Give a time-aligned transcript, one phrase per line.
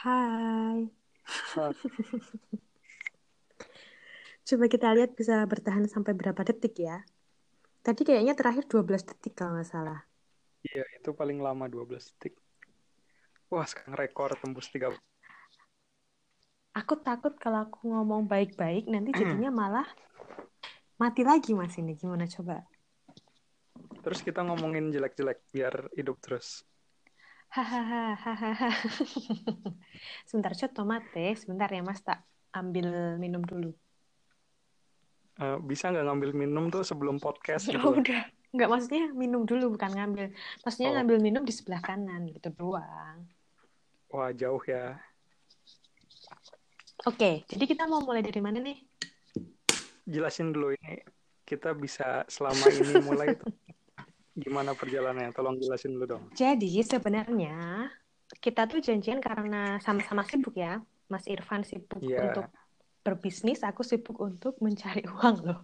[0.00, 0.88] Hai.
[4.48, 7.04] Coba kita lihat bisa bertahan sampai berapa detik ya.
[7.84, 10.00] Tadi kayaknya terakhir 12 detik kalau nggak salah.
[10.64, 12.40] Iya, itu paling lama 12 detik.
[13.52, 14.88] Wah, sekarang rekor tembus 3.
[16.80, 19.84] Aku takut kalau aku ngomong baik-baik nanti jadinya malah
[20.96, 21.92] mati lagi mas ini.
[21.92, 22.64] Gimana coba?
[24.00, 26.64] Terus kita ngomongin jelek-jelek biar hidup terus.
[27.50, 28.14] Hahaha.
[28.14, 28.70] hahaha.
[30.28, 31.34] Sebentar, cot tomate.
[31.34, 32.22] Sebentar ya mas, tak
[32.54, 33.74] ambil minum dulu.
[35.40, 38.22] Eh, bisa nggak ngambil minum tuh sebelum podcast Ya gitu udah.
[38.54, 40.30] Nggak maksudnya minum dulu bukan ngambil.
[40.62, 40.94] Maksudnya Oh.
[41.00, 43.26] ngambil minum di sebelah kanan gitu doang.
[44.10, 44.98] Wah, jauh ya.
[47.06, 48.76] Oke, jadi kita mau mulai dari mana nih?
[50.04, 51.00] Jelasin dulu ini
[51.46, 53.50] kita bisa selama ini mulai tuh
[54.36, 55.32] gimana perjalanannya?
[55.34, 56.24] Tolong jelasin dulu dong.
[56.36, 57.88] Jadi sebenarnya
[58.38, 60.78] kita tuh janjian karena sama-sama sibuk ya.
[61.10, 62.46] Mas Irfan sibuk Iya, untuk
[63.02, 65.60] berbisnis, aku sibuk untuk mencari uang loh.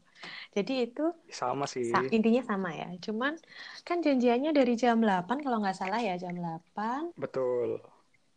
[0.51, 1.87] Jadi itu sama sih.
[1.87, 2.91] sa- intinya sama ya.
[2.99, 3.39] Cuman
[3.87, 7.79] kan janjiannya dari jam 8 kalau nggak salah ya jam 8 Betul.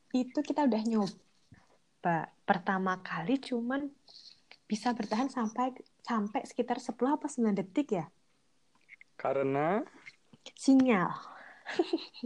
[0.10, 3.90] itu kita udah nyoba pertama kali cuman
[4.70, 5.74] bisa bertahan sampai
[6.06, 8.06] sampai sekitar 10 apa 9 detik ya.
[9.18, 9.82] Karena
[10.56, 11.12] Sinyal.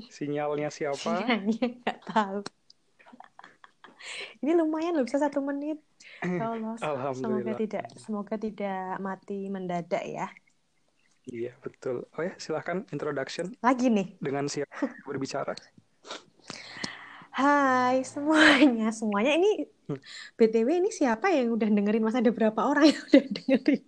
[0.08, 0.96] sinyalnya siapa?
[1.20, 2.40] Sinyalnya nggak tahu.
[4.40, 5.80] Ini lumayan loh bisa satu menit.
[6.20, 6.76] Ya Allah,
[7.16, 10.28] semoga tidak semoga tidak mati mendadak ya.
[11.24, 12.04] Iya, betul.
[12.12, 14.20] Oh ya, silahkan introduction Lagi nih.
[14.20, 15.56] dengan siapa berbicara.
[17.34, 20.00] Hai semuanya, semuanya ini Hmm.
[20.36, 22.04] BTW ini siapa yang udah dengerin?
[22.04, 23.84] Masa ada berapa orang yang udah dengerin?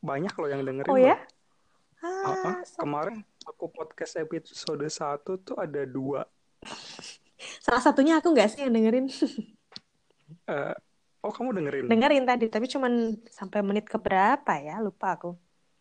[0.00, 1.16] Banyak loh yang dengerin Oh ya?
[2.00, 6.24] Ah, ah, Ah, so- kemarin aku podcast episode 1 tuh ada dua.
[7.64, 9.06] salah satunya aku nggak sih yang dengerin?
[10.46, 10.74] Eh,
[11.26, 11.84] oh, kamu dengerin?
[11.90, 14.78] Dengerin tadi, tapi cuman sampai menit keberapa ya?
[14.78, 15.34] Lupa aku.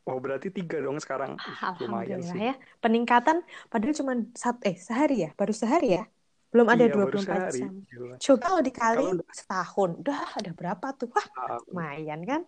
[0.10, 1.38] Oh, berarti tiga dong sekarang.
[1.86, 2.50] Lumayan sih.
[2.50, 2.58] ya.
[2.82, 6.04] Peningkatan padahal cuma satu eh sehari ya, baru sehari ya.
[6.50, 7.62] Belum ada Iya, baru 24 sehari.
[7.62, 7.74] jam.
[7.86, 8.16] Gila.
[8.18, 11.08] Coba kalau dikali Kalau setahun, udah ada berapa tuh?
[11.14, 12.42] Wah, ah, lumayan kan?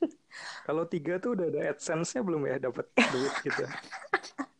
[0.68, 3.64] kalau tiga tuh udah ada AdSense-nya belum ya dapat duit gitu.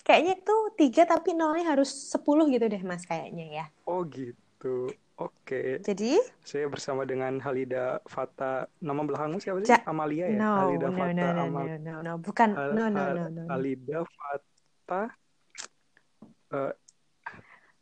[0.00, 3.66] Kayaknya tuh tiga tapi nolnya harus 10 gitu deh mas kayaknya ya.
[3.84, 4.88] Oh, gitu.
[5.20, 5.84] Oke.
[5.84, 8.64] Jadi, Saya bersama dengan Halida Fata.
[8.80, 9.68] Nama belakangmu siapa sih?
[9.68, 10.38] Ja- Amalia ya?
[10.40, 11.64] no, Halida no, Fata no, no, Amal.
[11.68, 13.42] no, no, no, bukan, Hal- no, no, no, no, no.
[13.52, 15.02] Halida Fata.
[16.50, 16.72] eh,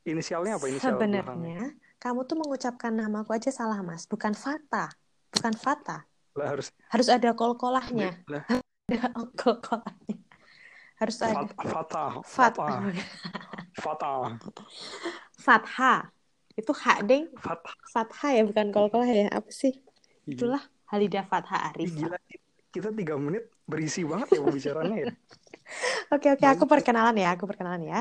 [0.04, 0.66] inisialnya apa?
[0.68, 1.24] Inisial belakangnya.
[1.24, 1.66] Sebenarnya
[1.98, 4.92] kamu tuh mengucapkan namaku aja salah mas, bukan Fata,
[5.32, 6.04] bukan Fata.
[6.36, 8.44] Lah harus Harus ada kol-kolahnya, lah
[8.92, 10.16] ada kol-kolahnya.
[10.98, 12.70] Harus ada Fat- Fata, Fat, Fata,
[13.78, 14.14] Fata,
[15.38, 15.94] Fatha.
[16.58, 17.30] Itu hak deng.
[17.88, 19.30] Fatha ya bukan kol-kolah ya.
[19.30, 19.78] Apa sih?
[20.26, 20.34] Iya.
[20.34, 21.94] Itulah Halida Fatha Ih, Arifah.
[22.10, 22.18] gila,
[22.74, 25.06] kita tiga menit berisi banget ya pembicaraannya ya.
[26.08, 28.00] Oke oke aku perkenalan ya, aku perkenalan ya.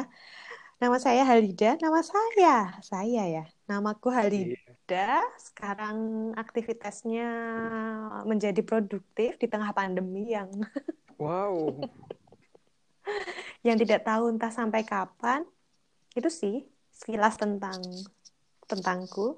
[0.79, 3.43] Nama saya Halida, nama saya, saya ya.
[3.67, 4.17] Namaku Iya.
[4.23, 5.19] Halida.
[5.35, 5.97] Sekarang
[6.39, 7.27] aktivitasnya
[8.23, 10.47] menjadi produktif di tengah pandemi yang
[11.19, 11.83] Wow,
[13.67, 15.43] yang tidak tahu entah sampai kapan.
[16.15, 17.81] Itu sih sekilas tentang
[18.65, 19.37] tentangku.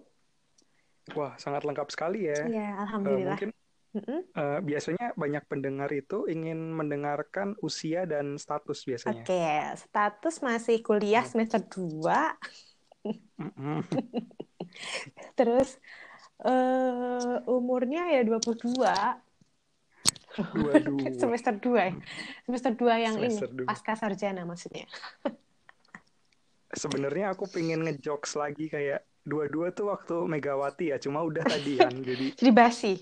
[1.17, 2.45] wah sangat lengkap sekali ya.
[2.49, 3.37] Ya, alhamdulillah.
[3.37, 3.49] mungkin
[3.89, 4.19] Mm-mm.
[4.37, 9.25] eh, biasanya banyak pendengar itu ingin mendengarkan usia dan status biasanya.
[9.25, 11.31] Oke, status masih kuliah Hmm.
[11.33, 12.37] semester 2,
[13.41, 13.81] Mm-mm.
[15.39, 15.81] terus
[16.45, 19.28] eh umurnya ya 22.
[20.37, 21.09] Dua-dua.
[21.21, 21.93] semester 2 ya.
[22.45, 23.67] Semester 2 yang Semester ini, dua.
[23.69, 24.85] pasca sarjana maksudnya.
[26.69, 31.93] Sebenarnya aku pengen ngejokes lagi kayak dua-dua tuh waktu Megawati ya, cuma udah tadi kan,
[32.05, 32.93] jadi Jadi basi.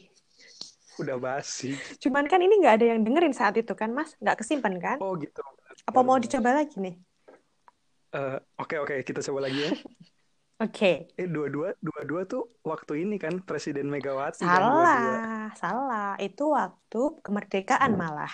[0.97, 1.77] udah basi.
[2.01, 4.15] Cuman kan ini nggak ada yang dengerin saat itu kan, Mas?
[4.17, 4.97] Nggak kesimpan kan?
[4.97, 5.43] Oh gitu.
[5.85, 6.95] Apa mau dicoba lagi nih?
[8.07, 9.71] Eh, Oke oke kita coba lagi ya.
[10.57, 11.13] Oke.
[11.13, 14.57] Eh dua-dua dua-dua tuh waktu ini kan Presiden Megawati kan.
[14.57, 16.11] Salah, salah.
[16.17, 18.33] Itu waktu kemerdekaan malah.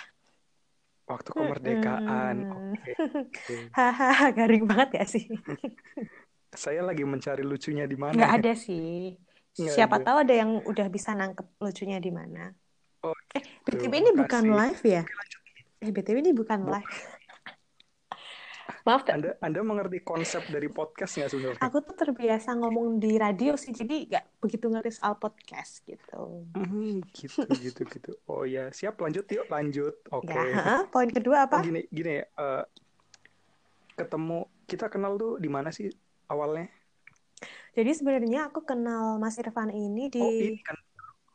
[1.04, 2.34] Waktu kemerdekaan.
[2.48, 2.72] Mm-mm.
[2.72, 2.92] Oke.
[2.96, 3.56] oke.
[3.76, 5.28] Hahaha, garing banget ya sih?
[6.54, 8.16] Saya lagi mencari lucunya di mana.
[8.16, 8.38] Nggak ya?
[8.40, 9.20] ada sih.
[9.54, 10.04] Nggak Siapa ada.
[10.08, 12.56] tahu ada yang udah bisa nangkep lucunya di mana.
[13.04, 13.44] Oh, Eh.
[13.68, 15.02] BTW ini bukan live ya?
[15.76, 16.96] Eh, BTW ini bukan Bu- live.
[18.84, 21.60] Maaf, Anda Anda mengerti konsep dari podcast nggak sebenarnya?
[21.64, 26.44] aku tuh terbiasa ngomong di radio sih, jadi nggak begitu ngerti soal podcast gitu.
[26.52, 28.12] Hmm, gitu gitu gitu.
[28.28, 29.96] Oh ya, siap lanjut yuk lanjut.
[30.12, 30.28] Oke.
[30.28, 30.80] Ya, heeh.
[30.92, 31.64] Poin kedua Oh apa?
[31.64, 32.24] gini gini ya.
[32.28, 32.64] eh,
[33.96, 35.88] ketemu kita kenal tuh di mana sih
[36.28, 36.68] awalnya?
[37.72, 40.76] Jadi sebenarnya aku kenal Mas Irfan ini di Oh ini kan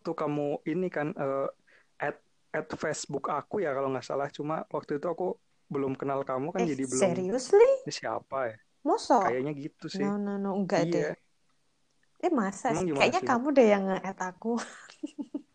[0.06, 1.50] tuh kamu ini kan uh,
[1.98, 2.22] at
[2.54, 4.30] at Facebook aku ya kalau nggak salah.
[4.30, 5.34] Cuma waktu itu aku
[5.70, 7.70] belum kenal kamu kan eh, jadi belum seriously?
[7.86, 8.56] ini siapa ya?
[8.82, 9.22] Mosok?
[9.24, 10.02] Kayaknya gitu sih.
[10.02, 11.14] No, no, no, enggak Iya.
[11.14, 11.16] deh.
[12.20, 12.94] Eh masa Emang sih?
[12.98, 13.30] Kayaknya sih?
[13.30, 14.54] kamu deh yang nge-add aku.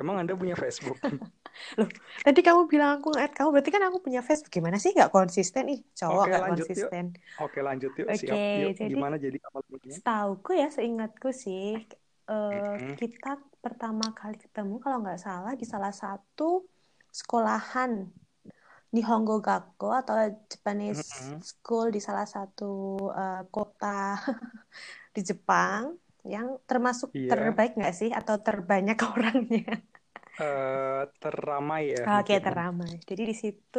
[0.00, 0.98] Emang Anda punya Facebook?
[2.26, 4.50] Tadi kamu bilang aku nge-add kamu, berarti kan aku punya Facebook.
[4.50, 4.90] Gimana sih?
[4.90, 6.68] Nggak konsisten ih, cowok Oke, nggak lanjut yuk.
[6.68, 7.04] konsisten.
[7.38, 8.06] Oke lanjut yuk.
[8.08, 8.34] Oke, Siap.
[8.34, 8.70] Yuk.
[8.76, 9.94] jadi- Gimana jadi awal mulanya?
[9.94, 11.86] Setauku ya, seingatku sih,
[12.26, 12.94] eh, Mm-mm.
[12.96, 16.66] kita pertama kali ketemu kalau nggak salah di salah satu
[17.08, 18.10] sekolahan
[18.94, 20.14] di Honggogakko atau
[20.52, 21.44] Japanese Mm-mm.
[21.50, 22.64] school di salah satu
[23.20, 23.86] eh, kota
[25.14, 25.84] di Jepang
[26.34, 27.30] yang termasuk Iya.
[27.30, 29.62] terbaik nggak sih atau terbanyak orangnya?
[30.46, 32.02] Eh, teramai ya.
[32.18, 32.42] Oke, mungkin.
[32.46, 32.92] teramai.
[33.08, 33.78] Jadi di situ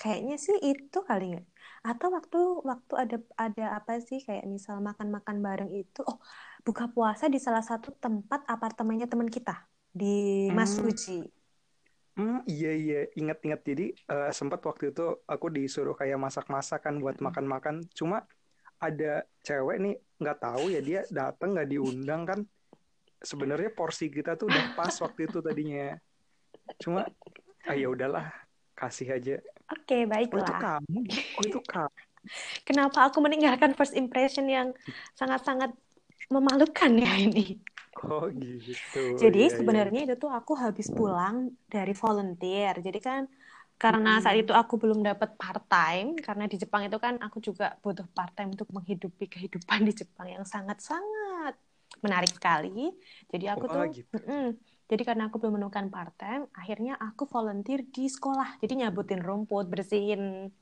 [0.00, 1.44] kayaknya sih itu kali nggak?
[1.88, 2.36] Atau waktu
[2.70, 3.14] waktu ada
[3.44, 6.18] ada apa sih kayak misal makan-makan bareng itu, oh
[6.66, 9.52] buka puasa di salah satu tempat apartemennya teman kita
[9.98, 10.04] di
[10.58, 10.82] Mas Hmm.
[10.82, 11.12] Fuji.
[12.12, 13.60] Hmm, iya iya, ingat-ingat.
[13.64, 17.26] Jadi eh, sempat waktu itu aku disuruh kayak masak-masakan buat Mm-mm.
[17.32, 17.80] makan-makan.
[17.96, 18.28] Cuma
[18.76, 22.40] ada cewek nih nggak tahu ya dia datang nggak diundang kan.
[23.22, 25.96] Sebenarnya porsi kita tuh udah pas waktu itu tadinya.
[26.82, 27.06] Cuma
[27.64, 28.28] ah ya udahlah,
[28.74, 29.34] kasih aja.
[29.72, 30.58] Oke, Oh itu baiklah.
[30.60, 30.98] kamu?
[31.38, 31.96] Oh itu kamu?
[32.62, 34.70] Kenapa aku meninggalkan first impression yang
[35.18, 35.72] sangat-sangat
[36.28, 37.58] memalukan ya ini?
[38.00, 38.26] Oh
[38.66, 38.98] gitu.
[39.20, 39.82] Jadi Iya, iya.
[39.88, 41.36] sebenarnya itu tuh aku habis pulang
[41.74, 42.74] dari volunteer.
[42.86, 43.22] Jadi kan
[43.82, 47.64] karena saat itu aku belum dapat part time karena di Jepang itu kan aku juga
[47.82, 51.54] butuh part time untuk menghidupi kehidupan di Jepang yang sangat-sangat
[52.04, 52.70] menarik sekali.
[53.32, 54.16] Jadi aku Oh tuh gitu.
[54.16, 54.44] Mm-mm.
[54.90, 58.60] Jadi karena aku belum menemukan part time, akhirnya aku volunteer di sekolah.
[58.60, 60.52] Jadi nyabutin rumput, bersihin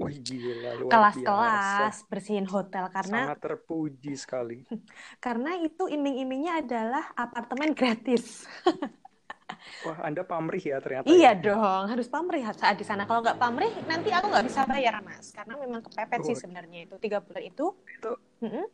[0.00, 4.64] Wih gila, kelas-kelas, bersihin hotel karena Sangat terpuji sekali.
[5.24, 8.48] karena itu iming-imingnya adalah apartemen gratis.
[9.84, 11.08] Wah, Anda pamrih ya ternyata.
[11.08, 11.40] Iya ya.
[11.40, 13.04] dong, harus pamrih saat di sana.
[13.04, 15.32] Kalau nggak pamrih, nanti aku nggak bisa bayar, Mas.
[15.32, 16.40] Karena memang kepepet sih Oh.
[16.40, 16.94] sebenarnya itu.
[17.00, 17.66] Tiga bulan itu.
[17.88, 18.12] Itu
[18.44, 18.66] Mm-mm.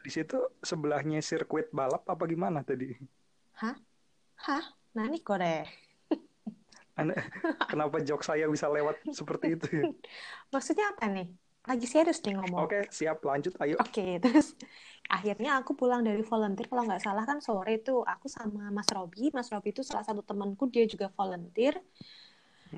[0.00, 2.88] di situ sebelahnya sirkuit balap apa gimana tadi?
[3.60, 3.76] Hah?
[4.96, 5.68] Nah, ini kore.
[7.72, 9.84] Kenapa jok saya bisa lewat seperti itu ya?
[10.54, 11.26] Maksudnya apa nih?
[11.60, 12.66] Lagi serius nih ngomong.
[12.66, 13.52] Oke, siap lanjut.
[13.60, 13.76] Ayo.
[13.78, 14.56] Oke, terus
[15.10, 19.28] akhirnya aku pulang dari volunteer kalau nggak salah kan sore itu aku sama Mas Robi.
[19.30, 21.76] Mas Robi itu salah satu temanku, dia juga volunteer.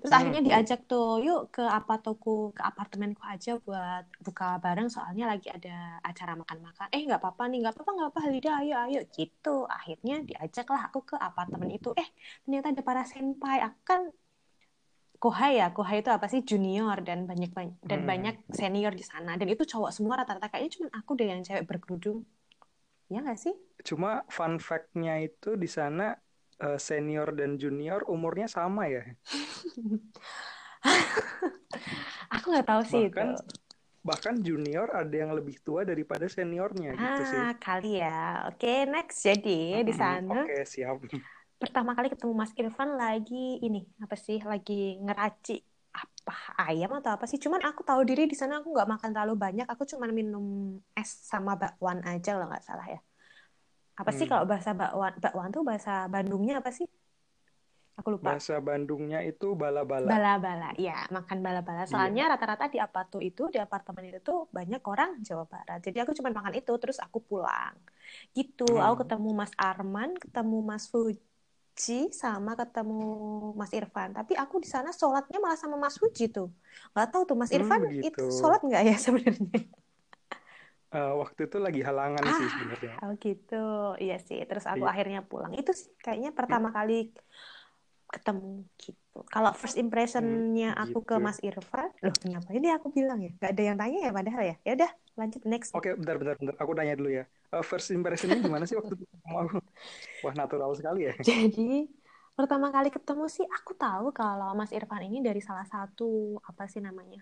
[0.00, 0.19] Terus Hmm.
[0.19, 5.49] akhirnya diajak tuh, yuk ke apa toko, ke apartemenku aja buat buka bareng soalnya lagi
[5.56, 6.87] ada acara makan-makan.
[6.94, 9.56] Eh nggak apa-apa nih, nggak apa-apa nggak apa Halida, ayo ayo gitu.
[9.77, 11.89] Akhirnya diajaklah aku ke apartemen itu.
[12.03, 12.09] Eh
[12.43, 13.56] ternyata ada para senpai.
[13.67, 14.03] Aku kan
[15.23, 18.09] kohai ya, kohai itu apa sih junior dan banyak banyak dan Hmm.
[18.11, 19.31] banyak senior di sana.
[19.41, 22.19] Dan itu cowok semua rata-rata kayaknya cuma aku deh yang cewek berkerudung.
[23.12, 23.55] Ya nggak sih?
[23.89, 26.03] Cuma fun fact-nya itu di sana
[26.60, 29.02] eh, senior dan junior umurnya sama ya.
[32.34, 33.22] Aku nggak tahu sih Bahkan itu.
[34.08, 37.44] bahkan junior ada yang lebih tua daripada seniornya gitu sih.
[37.44, 38.08] Ah, kali ya.
[38.49, 39.19] Oke, next.
[39.28, 39.50] Jadi
[39.88, 40.00] di Mm-mm.
[40.00, 40.99] sana Oke, siap.
[41.62, 43.34] pertama kali ketemu Mas Irfan lagi
[43.66, 44.37] ini apa sih?
[44.50, 44.72] Lagi
[45.05, 45.52] ngeraci
[46.00, 46.32] apa
[46.66, 47.38] ayam atau apa sih?
[47.44, 49.66] Cuman aku tahu diri di sana aku nggak makan terlalu banyak.
[49.72, 50.44] Aku cuman minum
[50.98, 52.98] es sama bakwan aja kalau nggak salah ya.
[54.01, 54.31] Apa sih Hmm.
[54.31, 55.13] kalau bahasa bakwan?
[55.25, 56.87] Bakwan tuh bahasa Bandungnya apa sih?
[57.99, 58.31] Aku lupa.
[58.31, 60.13] Bahasa Bandungnya itu bala-bala.
[60.13, 61.82] Bala-bala, ya makan bala-bala.
[61.89, 61.93] Iya.
[61.93, 65.79] Soalnya rata-rata di apato itu, di apartemen itu tuh banyak orang Jawa Barat.
[65.87, 67.75] Jadi aku cuma makan itu, terus aku pulang.
[68.37, 68.79] Gitu, Hmm.
[68.84, 72.94] aku ketemu Mas Arman, ketemu Mas Fuji, sama ketemu
[73.61, 74.11] Mas Irfan.
[74.19, 76.49] Tapi aku di sana sholatnya malah sama Mas Fuji tuh.
[76.93, 78.06] Nggak tahu tuh Mas Hmm, Irfan begitu.
[78.06, 79.58] itu sholat nggak ya sebenarnya?
[80.93, 82.53] Eh, waktu itu lagi halangan sih Ah.
[82.55, 82.93] sebenarnya.
[83.03, 83.55] Oh gitu,
[84.05, 84.39] iya sih.
[84.49, 84.93] Terus aku Iya.
[84.93, 85.53] akhirnya pulang.
[85.61, 86.93] Itu sih kayaknya pertama kali
[88.13, 89.17] ketemu gitu.
[89.32, 91.25] Kalau first impressionnya Hmm, aku ke gitu.
[91.27, 93.31] Mas Irfan, loh kenapa ini aku bilang ya?
[93.41, 94.55] Gak ada yang tanya ya padahal ya.
[94.67, 95.70] Ya udah, lanjut next.
[95.72, 96.55] Oke, bentar, bentar, bentar.
[96.63, 97.25] Aku tanya dulu ya.
[97.53, 99.56] Eh, first impression-nya gimana sih waktu itu aku?
[100.25, 101.13] Wah, natural sekali ya.
[101.25, 101.89] Jadi
[102.39, 106.81] pertama kali ketemu sih aku tahu kalau Mas Irfan ini dari salah satu apa sih
[106.86, 107.20] namanya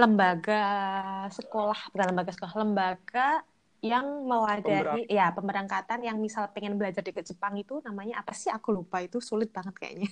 [0.00, 0.54] lembaga
[1.38, 3.20] sekolah bukan lembaga sekolah lembaga
[3.84, 8.48] yang mewadahi ya pemberangkatan yang misal pengen belajar di ke Jepang itu namanya apa sih
[8.56, 10.08] aku lupa itu sulit banget kayaknya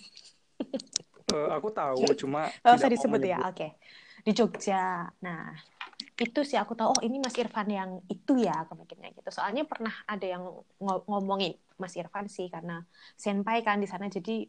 [1.33, 2.41] Eh, aku tahu, cuma
[2.77, 3.67] usah tidak mau disebut ya, oke.
[4.27, 5.09] Di Jogja.
[5.25, 5.57] Nah,
[6.21, 9.31] itu sih aku tahu, oh ini Mas Irfan yang itu ya, mikirnya gitu.
[9.33, 10.43] Soalnya pernah ada yang
[10.77, 12.85] ngo- ngomongin Mas Irfan sih, karena
[13.17, 14.45] senpai kan di sana, jadi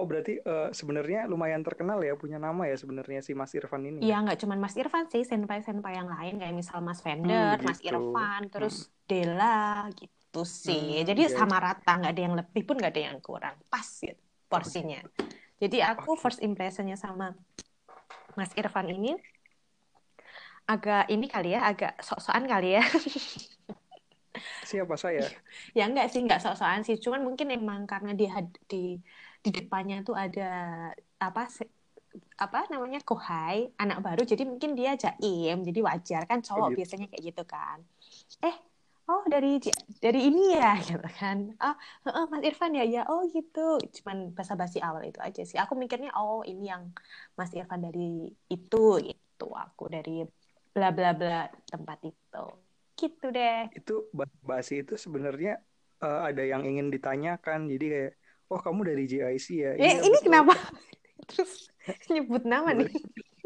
[0.00, 4.08] Oh berarti uh, sebenarnya lumayan terkenal ya punya nama ya sebenarnya si Mas Irfan ini.
[4.08, 7.68] Iya nggak cuma Mas Irfan sih, senpai-senpai yang lain kayak misal Mas Fender, hmm, gitu.
[7.68, 8.92] Mas Irfan, terus hmm.
[9.04, 11.04] Dela gitu sih.
[11.04, 11.36] Hmm, Jadi okay.
[11.36, 14.16] sama rata nggak ada yang lebih pun nggak ada yang kurang, pas gitu
[14.48, 15.04] porsinya.
[15.60, 17.36] Jadi aku first impressionnya sama
[18.40, 19.20] Mas Irfan ini
[20.70, 22.84] agak ini kali ya, agak sok-sokan kali ya.
[24.70, 25.26] Siapa saya?
[25.74, 26.96] ya enggak sih, enggak sok-sokan sih.
[27.02, 28.30] Cuman mungkin emang karena di
[28.70, 28.94] di
[29.42, 30.50] di depannya tuh ada
[31.18, 31.50] apa
[32.40, 36.78] apa namanya kohai anak baru jadi mungkin dia jaim jadi wajar kan cowok gitu.
[36.82, 37.78] biasanya kayak gitu kan
[38.42, 38.56] eh
[39.06, 39.62] oh dari
[39.98, 41.76] dari ini ya gitu kan oh,
[42.10, 46.10] oh Mas Irfan ya ya oh gitu cuman basa-basi awal itu aja sih aku mikirnya
[46.18, 46.90] oh ini yang
[47.38, 50.24] Mas Irfan dari itu itu aku dari
[50.80, 52.44] bla bla bla tempat itu
[52.96, 53.94] gitu deh itu
[54.40, 55.60] basi itu sebenarnya
[56.00, 58.12] uh, ada yang ingin ditanyakan jadi kayak
[58.50, 59.72] oh kamu dari JIC ya?
[59.78, 60.26] Eh, ini betul.
[60.26, 60.54] kenapa?
[61.30, 61.70] Terus
[62.10, 62.90] nyebut nama nih.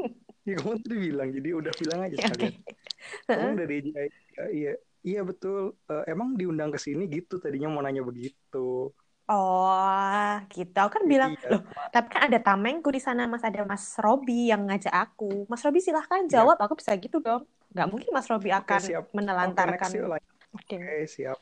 [0.49, 2.55] ya kamu tadi bilang, jadi udah bilang aja ya, sekalian.
[2.57, 3.37] Okay.
[3.37, 4.45] Kamu dari JIC ya?
[4.49, 4.73] Iya,
[5.05, 5.77] iya betul.
[5.87, 8.91] Uh, emang diundang ke sini gitu tadinya mau nanya begitu.
[9.25, 10.77] Oh, gitu.
[10.77, 11.57] Aku kan bilang, iya.
[11.57, 13.41] loh, tapi kan ada tamengku di sana, Mas.
[13.41, 15.49] Ada Mas Robi yang ngajak aku.
[15.49, 16.41] Mas Robi silahkan iya.
[16.41, 16.61] jawab.
[16.61, 16.69] Ya.
[16.69, 17.49] Aku bisa gitu dong.
[17.73, 19.09] Gak mungkin Mas Robi akan siap.
[19.17, 19.89] menelantarkan.
[19.89, 20.21] Oke,
[20.53, 20.77] okay.
[20.77, 21.39] okay, siap.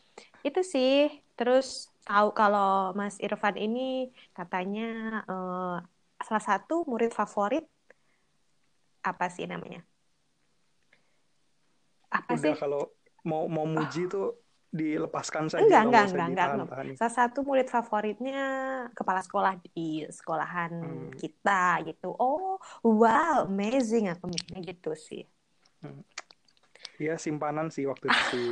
[0.46, 1.10] Itu sih.
[1.34, 5.76] Terus tahu kalau Mas Irfan ini katanya uh,
[6.22, 7.66] salah satu murid favorit
[9.02, 9.82] apa sih namanya?
[12.14, 12.60] Apa Udah, sih?
[12.62, 12.82] kalau
[13.26, 14.10] mau mau muji oh.
[14.10, 14.28] tuh
[14.72, 15.60] dilepaskan saja.
[15.60, 16.96] Enggak, enggak, enggak, enggak, enggak.
[16.96, 18.40] Salah satu murid favoritnya
[18.96, 21.12] kepala sekolah di sekolahan hmm.
[21.20, 22.16] kita gitu.
[22.16, 25.28] Oh, wow, amazing aku mikirnya gitu sih.
[25.84, 26.00] Hmm.
[26.96, 28.48] Iya, simpanan sih waktu itu sih.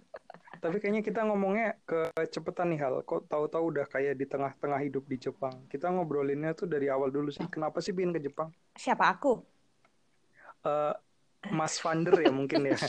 [0.62, 2.94] Tapi kayaknya kita ngomongnya kecepatan nih hal.
[3.06, 5.64] Kok tahu-tahu udah kayak di tengah-tengah hidup di Jepang.
[5.72, 7.44] Kita ngobrolinnya tuh dari awal dulu sih.
[7.48, 8.52] Kenapa sih pingin ke Jepang?
[8.76, 9.40] Siapa aku?
[10.66, 10.92] Uh,
[11.54, 12.76] Mas Vander ya mungkin ya.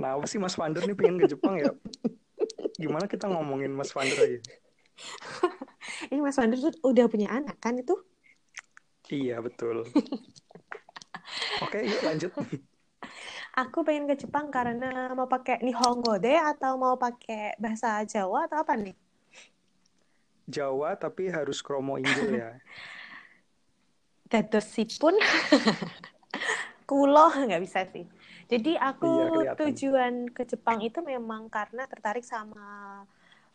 [0.00, 1.76] Kenapa sih Mas Vander nih pengen ke Jepang ya?
[2.80, 4.40] Gimana kita ngomongin Mas Vander aja?
[6.08, 7.92] Ini Mas Vander tuh udah punya anak kan itu?
[9.12, 9.84] Iya betul.
[11.64, 12.32] Oke, yuk lanjut
[13.60, 18.62] aku pengen ke Jepang karena mau pakai Nihongo deh atau mau pakai bahasa Jawa atau
[18.62, 18.96] apa nih?
[20.50, 22.50] Jawa tapi harus kromo Inggil ya.
[25.02, 25.14] pun
[26.86, 28.06] kulo nggak bisa sih.
[28.50, 29.10] Jadi aku
[29.46, 33.06] iya, tujuan ke Jepang itu memang karena tertarik sama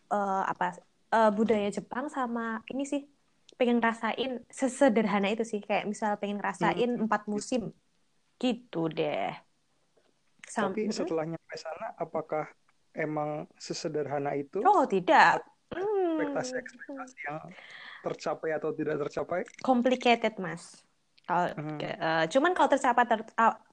[0.08, 0.80] uh, apa
[1.12, 3.04] uh, budaya Jepang sama ini sih
[3.60, 7.04] pengen rasain sesederhana itu sih kayak misal pengen rasain hmm.
[7.04, 7.76] empat musim
[8.40, 9.32] gitu deh.
[10.46, 10.88] Sampai...
[10.88, 12.44] Tapi setelah nyampe sana, apakah
[12.96, 14.64] emang sesederhana itu?
[14.64, 15.44] Oh tidak.
[15.72, 17.38] Ekspektasi-ekspektasi yang
[18.00, 19.40] tercapai atau tidak tercapai?
[19.60, 20.85] Complicated, mas.
[21.26, 21.78] Hmm.
[21.82, 23.20] uh, cuman kalau tercapai ter,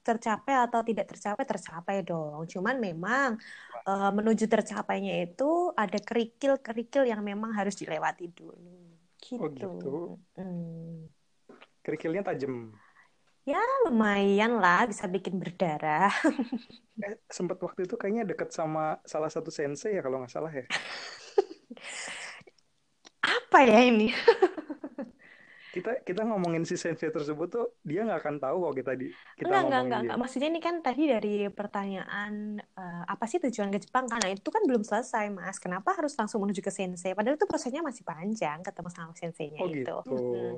[0.02, 2.42] tercapai atau tidak tercapai tercapai dong.
[2.50, 3.38] Cuman memang
[3.86, 8.98] uh, menuju tercapainya itu ada kerikil-kerikil yang memang harus dilewati dulu.
[9.22, 9.40] Gitu.
[9.40, 9.94] Oh gitu.
[10.36, 11.06] Hmm.
[11.84, 12.74] Kerikilnya tajam.
[13.44, 16.08] Ya lumayan lah bisa bikin berdarah.
[17.04, 20.64] eh, sempat waktu itu kayaknya deket sama salah satu sensei ya kalau nggak salah ya.
[23.24, 24.08] Apa ya ini?
[25.74, 29.50] kita kita ngomongin si sensei tersebut tuh dia nggak akan tahu kok kita di kita
[29.50, 30.18] enggak, enggak, enggak, enggak.
[30.22, 34.62] Maksudnya ini kan tadi dari pertanyaan uh, apa sih tujuan ke Jepang karena itu kan
[34.62, 35.58] belum selesai mas.
[35.58, 37.10] Kenapa harus langsung menuju ke sensei?
[37.18, 39.82] Padahal itu prosesnya masih panjang ketemu sama senseinya oh, itu.
[39.82, 39.96] Gitu.
[40.14, 40.54] Hmm.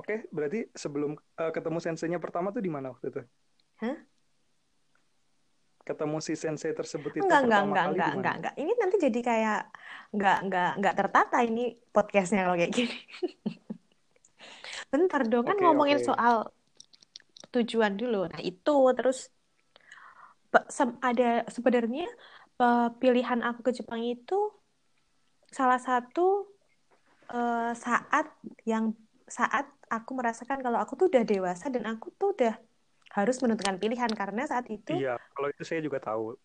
[0.00, 3.20] Oke, berarti sebelum uh, ketemu senseinya pertama tuh di mana waktu itu?
[3.84, 3.96] Hah?
[5.84, 8.54] Ketemu si sensei tersebut itu enggak, enggak, enggak, enggak, enggak, enggak.
[8.56, 9.60] Ini nanti jadi kayak
[10.16, 12.96] enggak, enggak, enggak tertata ini podcastnya kalau kayak gini.
[14.90, 16.08] Bentar dong, kan okay, ngomongin okay.
[16.08, 16.50] soal
[17.54, 18.28] tujuan dulu.
[18.30, 19.32] Nah itu terus
[21.04, 22.08] ada sebenarnya
[22.96, 24.52] pilihan aku ke Jepang itu
[25.52, 26.48] salah satu
[27.32, 28.32] uh, saat
[28.64, 32.54] yang saat aku merasakan kalau aku tuh udah dewasa dan aku tuh udah
[33.14, 36.36] harus menentukan pilihan karena saat itu Iya, kalau itu saya juga tahu.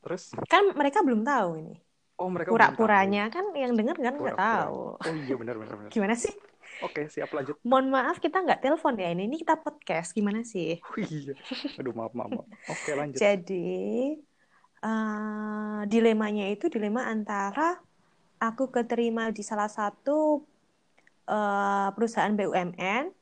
[0.00, 1.76] Terus kan mereka belum tahu ini.
[2.20, 4.96] Oh, mereka pura-puranya kan yang denger kan nggak tahu.
[5.00, 5.74] Oh iya benar benar.
[5.76, 5.90] benar.
[5.94, 6.32] Gimana sih?
[6.80, 7.56] Oke, siap lanjut.
[7.60, 10.16] Mohon maaf kita nggak telepon ya ini, ini kita podcast.
[10.16, 10.80] Gimana sih?
[10.80, 11.36] Oh, iya.
[11.76, 12.30] Aduh maaf maaf.
[12.32, 12.46] maaf.
[12.72, 13.20] Oke lanjut.
[13.20, 14.16] Jadi
[14.84, 17.80] uh, dilemanya itu dilema antara
[18.40, 20.40] aku keterima di salah satu
[21.28, 23.12] uh, perusahaan BUMN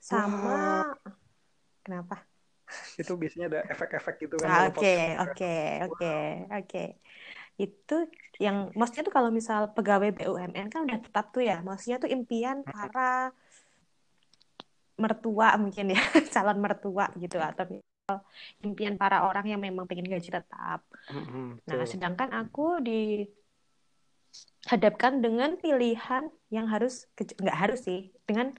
[0.00, 1.12] sama wow.
[1.84, 2.24] kenapa?
[2.96, 4.72] Itu biasanya ada efek-efek gitu kan.
[4.72, 5.56] Oke, oke,
[5.92, 6.14] oke,
[6.50, 6.84] oke.
[7.54, 7.96] itu
[8.42, 12.66] yang maksudnya tuh kalau misal pegawai BUMN kan udah tetap tuh ya maksudnya tuh impian
[12.66, 13.30] para
[14.98, 15.98] mertua mungkin ya
[16.34, 18.20] calon mertua gitu atau misal
[18.62, 20.80] impian para orang yang memang pengen gaji tetap.
[21.10, 21.90] Mm-mm, nah betul.
[21.94, 28.52] sedangkan aku dihadapkan dengan pilihan yang harus nggak harus sih dengan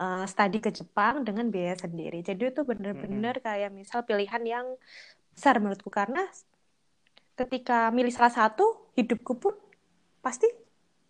[0.00, 2.22] eh, studi ke Jepang dengan biaya sendiri.
[2.24, 4.76] Jadi itu bener-bener kayak misal pilihan yang
[5.32, 6.28] besar menurutku karena
[7.38, 8.64] ketika milih salah satu
[8.98, 9.54] hidupku pun
[10.24, 10.46] pasti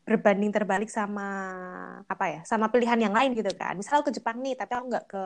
[0.02, 1.22] berbanding terbalik sama
[2.12, 3.72] apa ya sama pilihan yang lain gitu kan.
[3.78, 5.22] Misal aku ke Jepang nih tapi aku nggak ke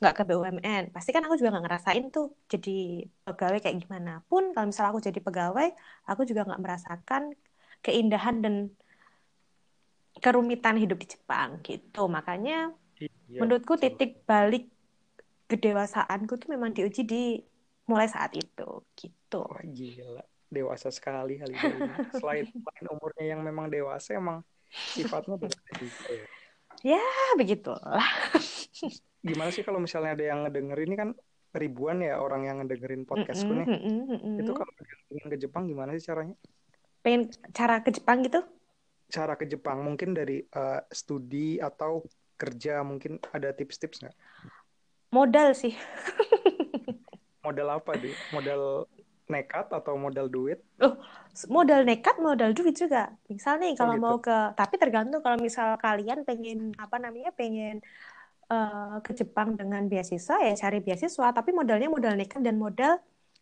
[0.00, 2.70] nggak ke BUMN pasti kan aku juga nggak ngerasain tuh jadi
[3.26, 4.10] pegawai kayak gimana.
[4.28, 5.68] Pun kalau misal aku jadi pegawai
[6.10, 7.22] aku juga nggak merasakan
[7.84, 8.54] keindahan dan
[10.20, 12.04] kerumitan hidup di Jepang gitu.
[12.16, 13.08] Makanya Iya,
[13.40, 13.82] menurutku betul.
[13.88, 14.68] titik balik
[15.50, 17.22] kedewasaanku tuh memang diuji di
[17.90, 21.90] mulai saat itu gitu Wah gila, dewasa sekali Halida ini.
[22.22, 26.26] Selain, selain umurnya yang memang dewasa, emang sifatnya dewasa juga ya.
[27.02, 28.10] ah begitulah
[29.26, 31.10] Gimana sih kalau misalnya ada yang ngedenger ini kan
[31.52, 33.66] ribuan ya orang yang ngedengerin podcastku nih.
[34.38, 34.72] Itu kalau
[35.10, 36.38] ingin ke Jepang gimana sih caranya?
[37.00, 38.40] pengen cara ke Jepang gitu
[39.10, 42.04] Cara ke Jepang mungkin dari eh, studi atau
[42.36, 44.16] kerja mungkin ada tips-tips nggak?
[45.10, 45.74] modal sih
[47.44, 48.14] Modal apa deh?
[48.34, 48.60] Modal
[49.32, 50.58] nekat atau modal duit?
[51.56, 54.02] modal nekat modal duit juga misal nih kalau gitu.
[54.04, 57.74] mau ke tapi tergantung kalau misal kalian pengen apa namanya pengen
[58.52, 62.92] eh, ke Jepang dengan beasiswa ya cari beasiswa tapi modalnya modal nekat dan modal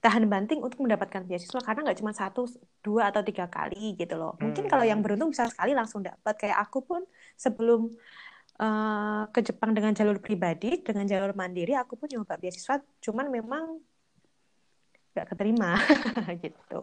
[0.04, 2.40] tahan banting untuk mendapatkan beasiswa karena nggak cuma satu
[2.86, 5.06] dua atau tiga kali gitu loh mungkin kalau yang Hmm.
[5.06, 7.02] beruntung bisa sekali langsung dapat kayak aku pun
[7.44, 7.80] sebelum
[8.62, 12.74] eh, ke Jepang dengan jalur pribadi dengan jalur mandiri aku pun nyoba beasiswa
[13.04, 13.64] cuman memang
[15.18, 15.68] nggak keterima
[16.44, 16.74] gitu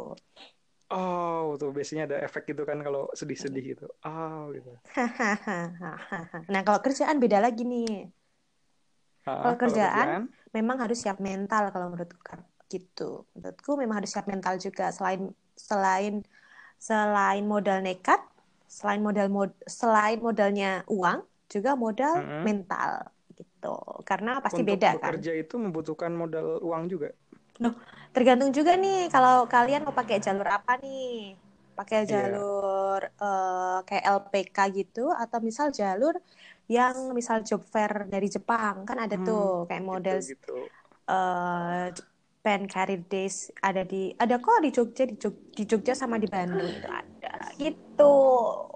[1.00, 3.86] Oh, tuh biasanya ada efek gitu kan kalau sedih-sedih gitu.
[4.06, 4.70] Oh, gitu.
[6.52, 7.86] nah kalau kerjaan beda lagi nih
[9.42, 10.10] Kalau kerjaan,
[10.56, 12.40] memang harus siap mental kalau menurutku kan
[12.74, 15.22] gitu menurutku memang harus siap mental juga selain
[15.68, 16.14] selain
[16.88, 18.22] selain modal nekat
[18.78, 21.20] selain modal mod, selain modalnya uang
[21.54, 22.46] juga modal Mm-mm.
[22.48, 22.92] mental
[23.38, 23.76] gitu
[24.10, 27.10] karena pasti untuk beda kan bekerja itu membutuhkan modal uang juga.
[28.16, 31.04] Tergantung juga nih kalau kalian mau pakai jalur apa nih
[31.78, 32.14] pakai Iya.
[32.14, 36.14] jalur eh, kayak LPK gitu atau misal jalur
[36.76, 40.52] yang misal job fair dari Jepang kan ada Hmm, tuh kayak model Gitu-gitu.
[41.12, 43.36] eh Japan Career Days
[43.68, 47.30] ada di ada kok di Jogja di Jog- di Jogja sama di Bandung itu ada
[47.64, 48.04] gitu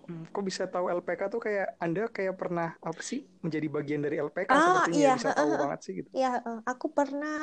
[0.10, 4.16] Hmm, kok bisa tahu LPK tuh kayak Anda kayak pernah apa sih menjadi bagian dari
[4.28, 6.12] LPK Ah, sepertinya iya, bisa tahu banget sih gitu.
[6.20, 7.34] ya eh, aku pernah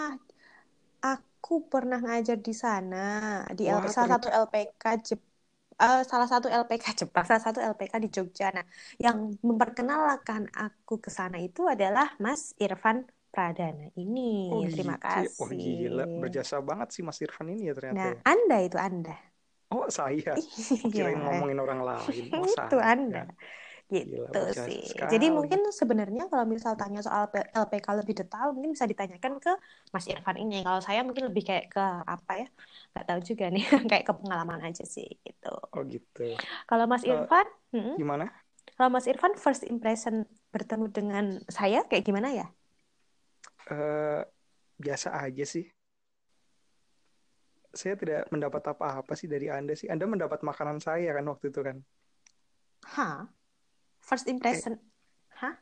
[1.09, 2.97] aku pernah ngajar di sana
[3.59, 5.21] di Wah, LP salah satu LPK Jep
[5.83, 8.67] eh, salah satu LPK Jepang salah satu LPK di Jogja nah
[9.05, 12.99] yang memperkenalkan aku ke sana itu adalah Mas Irfan
[13.33, 14.21] Pradana ini
[14.53, 15.17] Oh, terima gitu.
[15.43, 18.05] Oh, gila, kasih berjasa banget sih Mas Irfan ini ya ternyata.
[18.05, 18.21] nah ya.
[18.31, 19.15] Anda itu Anda
[19.75, 20.35] Oh, saya.
[20.95, 20.95] Iya.
[20.95, 22.27] kirain ngomongin orang lain.
[22.39, 22.87] Oh, itu saya.
[22.93, 23.21] Anda
[23.87, 24.83] gitu berjasa sih.
[24.83, 25.11] sekali.
[25.15, 29.53] Jadi mungkin sebenarnya kalau misal tanya soal LPK lebih detail mungkin bisa ditanyakan ke
[29.95, 30.67] Mas Irfan ini.
[30.67, 32.49] Kalau saya mungkin lebih kayak ke apa ya?
[32.93, 35.55] Nggak tahu juga nih, kayak ke pengalaman aja sih gitu.
[35.71, 36.35] Oh, gitu.
[36.67, 37.97] Kalau Mas Irfan, mm-mm.
[37.97, 38.27] Gimana?
[38.77, 42.47] kalau Mas Irfan first impression bertemu dengan saya kayak gimana ya?
[43.71, 44.23] eh
[44.79, 45.65] biasa aja sih.
[47.77, 49.89] Saya tidak mendapat apa-apa sih dari Anda sih.
[49.93, 51.77] Anda mendapat makanan saya kan waktu itu kan.
[52.85, 53.29] Hah?
[54.07, 54.79] First impression?
[55.43, 55.59] Hah?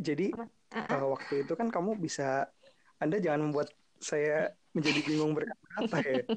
[0.00, 0.48] Jadi Apa?
[0.72, 1.12] eh, Uh-uh.
[1.12, 2.48] waktu itu kan kamu bisa
[2.96, 6.24] Anda jangan membuat saya menjadi bingung berkata ya.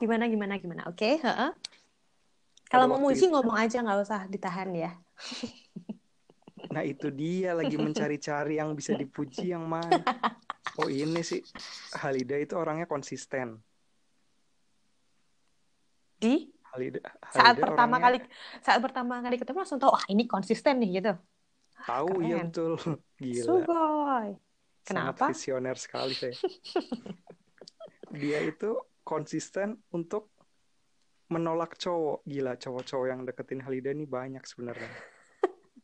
[0.00, 0.84] Gimana gimana gimana?
[0.92, 1.50] Oke, heeh.
[2.68, 4.92] Kalau Pada mau waktu muji ngomong aja nggak usah ditahan ya.
[6.74, 10.02] Nah, itu dia lagi mencari-cari yang bisa dipuji yang mana.
[10.74, 11.38] Oh, ini sih
[11.94, 13.62] Halida itu orangnya konsisten.
[16.18, 16.98] Di Halida,
[17.30, 18.18] saat pertama orangnya kali
[18.58, 21.12] saat pertama kali ketemu langsung tahu ah ini konsisten nih gitu.
[21.86, 22.50] tahu iya keren.
[22.50, 22.72] betul.
[23.22, 23.46] Gila.
[23.46, 24.30] Sugoi.
[24.82, 25.26] Sangat Kenapa?
[25.30, 26.34] visioner sekali saya.
[28.20, 28.74] Dia itu
[29.06, 30.34] konsisten untuk
[31.30, 32.26] menolak cowok.
[32.26, 34.90] Gila, cowok-cowok yang deketin Halida ini banyak sebenarnya.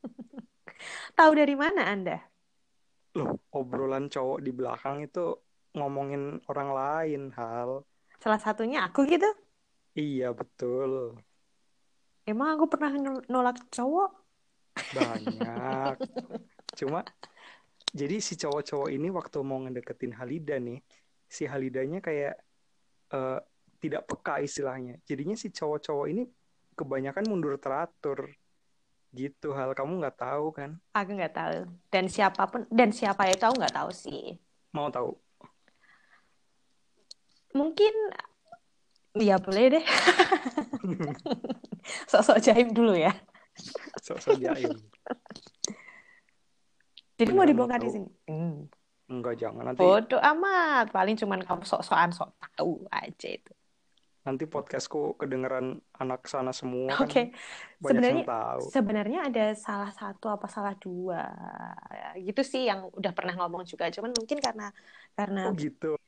[1.18, 2.18] Tahu dari mana Anda?
[3.16, 5.34] Loh, obrolan cowok di belakang itu
[5.74, 7.82] ngomongin orang lain, Hal.
[8.20, 9.26] Salah satunya aku gitu.
[9.96, 11.18] Iya, betul.
[12.26, 14.10] Emang aku pernah nol- nolak cowok?
[14.94, 15.96] Banyak.
[16.78, 17.02] Cuma,
[17.90, 20.78] jadi si cowok-cowok ini waktu mau ngedeketin Halida nih,
[21.26, 22.38] si Halidanya kayak
[23.10, 23.40] eh,
[23.82, 25.00] tidak peka istilahnya.
[25.02, 26.22] Jadinya si cowok-cowok ini
[26.78, 28.30] kebanyakan mundur teratur
[29.10, 33.42] gitu hal kamu nggak tahu kan aku nggak tahu dan siapa pun dan siapa itu
[33.42, 34.38] aku nggak tahu sih
[34.70, 35.18] mau tahu
[37.58, 37.90] mungkin
[39.18, 39.84] ya boleh deh.
[42.10, 43.14] Sok-sok jaim dulu ya.
[44.04, 44.74] Sok-sok jaim
[47.20, 48.08] jadi mau dibongkar di sini?
[48.24, 48.64] Hmm.
[49.10, 49.62] enggak jangan.
[49.68, 50.88] Nanti bodoh amat.
[50.88, 53.52] Paling cuman kamu sok-sokan sok tahu aja itu.
[54.24, 57.04] Nanti podcastku kedengeran anak sana semua kan.
[57.04, 57.22] Oke.
[57.34, 58.62] banyak Sebenarnya yang tahu.
[58.70, 61.26] sebenarnya ada salah satu apa salah dua.
[62.16, 63.92] Gitu sih yang udah pernah ngomong juga.
[63.92, 64.72] Cuman mungkin karena
[65.12, 66.00] karena oh gitu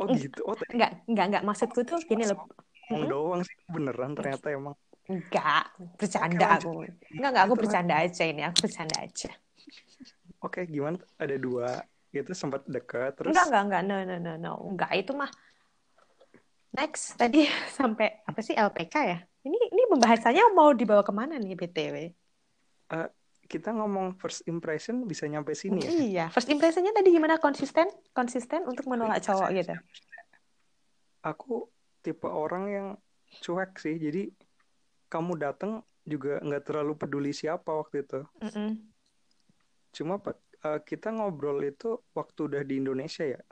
[0.00, 2.48] oh gitu oh tadi enggak enggak enggak maksudku tuh gini loh.
[2.90, 3.06] Mm-mm.
[3.06, 4.74] doang sih beneran ternyata emang
[5.10, 6.70] Enggak, bercanda Oke, aku.
[7.18, 9.30] Enggak enggak aku Itu bercanda aja ini, aku bercanda aja.
[10.40, 14.52] oke gimana ada dua itu sempat dekat terus Enggak enggak enggak no no no no.
[14.70, 15.30] Enggak itu mah
[16.70, 19.18] Next, tadi sampai apa sih LPK ya?
[19.42, 21.96] Ini ini pembahasannya mau dibawa ke mana nih BTW?
[23.50, 27.90] Kita ngomong first impression bisa nyampe sini ya Iya, first impressionnya tadi gimana konsisten?
[28.14, 29.74] Konsisten untuk menolak cowok gitu.
[31.20, 31.68] aku
[32.00, 32.86] tipe orang yang
[33.44, 34.30] cuek sih jadi
[35.12, 38.70] kamu datang juga nggak terlalu peduli siapa waktu itu Mm-mm.
[39.92, 43.42] cuma pe- eh, kita ngobrol itu waktu udah di Indonesia ya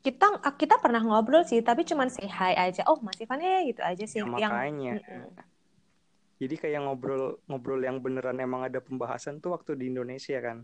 [0.00, 2.88] Kita kita pernah ngobrol sih, tapi cuman say hi aja.
[2.88, 4.24] Oh, Mas Ivan eh gitu aja sih.
[4.24, 5.28] Ya, yang makanya Mm-mm.
[6.40, 10.58] Jadi kayak ngobrol ngobrol yang beneran emang ada pembahasan tuh waktu di Indonesia kan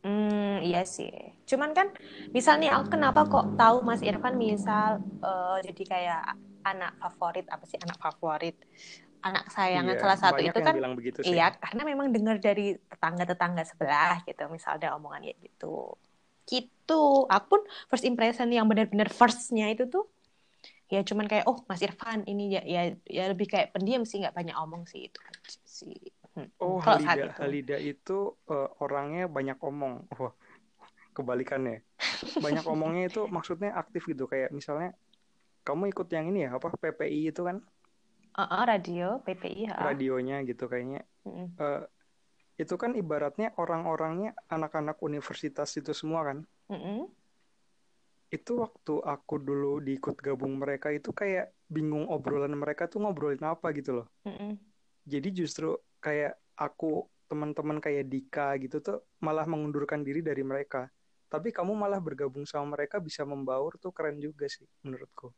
[0.00, 1.12] Hmm, iya sih.
[1.44, 1.92] Cuman kan,
[2.32, 6.22] misal nih aku kenapa kok tahu Mas Irfan misal eh, jadi kayak
[6.64, 8.56] anak favorit apa sih anak favorit,
[9.20, 12.72] anak kesayangan Iya, salah satu itu kan bilang begitu sih Iya, karena memang dengar dari
[12.80, 15.76] tetangga-tetangga sebelah gitu, misal ada omongan kayak gitu.
[16.48, 17.02] Gitu.
[17.28, 20.08] Aku pun first impression yang benar-benar first-nya itu tuh
[20.90, 24.34] ya cuman kayak oh Mas Irfan ini ya ya, ya lebih kayak pendiam sih nggak
[24.34, 25.94] banyak omong sih itu aja sih.
[26.34, 26.50] Hmm.
[26.58, 27.38] oh Kalau Halida itu.
[27.38, 28.18] Halida itu
[28.50, 30.34] eh, orangnya banyak omong wah
[31.14, 31.86] kebalikannya
[32.42, 34.94] banyak omongnya itu maksudnya aktif gitu kayak misalnya
[35.62, 37.62] kamu ikut yang ini ya apa PPI itu kan
[38.30, 39.90] Uh-uh, radio PPI ha.
[39.90, 41.50] radionya gitu kayaknya Mm-mm.
[41.58, 41.82] Eh,
[42.62, 46.38] itu kan ibaratnya orang-orangnya anak-anak universitas itu semua kan
[46.70, 47.10] Mm-mm.
[48.30, 53.74] Itu waktu aku dulu diikut gabung mereka itu kayak bingung obrolan mereka tuh ngobrolin apa
[53.74, 54.54] gitu loh Mm-mm.
[55.02, 60.86] jadi justru kayak aku teman-teman kayak Dika gitu tuh malah mengundurkan diri dari mereka
[61.26, 65.34] tapi kamu malah bergabung sama mereka bisa membaur tuh keren juga sih menurutku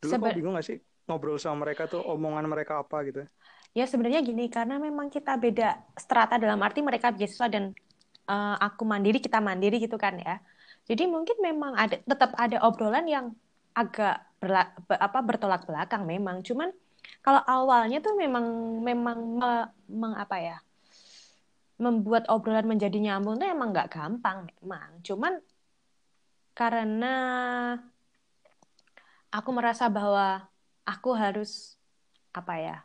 [0.00, 3.28] dulu Sebe- kau bingung gak sih ngobrol sama mereka tuh omongan mereka apa gitu
[3.74, 7.74] Ya sebenarnya gini, karena memang kita beda strata dalam arti mereka beasiswa dan
[8.30, 10.38] eh, aku mandiri, kita mandiri gitu kan ya.
[10.84, 13.26] Jadi mungkin memang ada tetap ada obrolan yang
[13.72, 16.44] agak berla- be- apa bertolak belakang memang.
[16.44, 16.70] Cuman
[17.24, 18.44] kalau awalnya tuh memang
[18.84, 20.58] memang me- meng- apa ya?
[21.74, 25.02] membuat obrolan menjadi nyambung tuh emang nggak gampang memang.
[25.02, 25.42] Cuman
[26.54, 27.14] karena
[29.34, 30.46] aku merasa bahwa
[30.86, 31.74] aku harus
[32.30, 32.76] apa ya?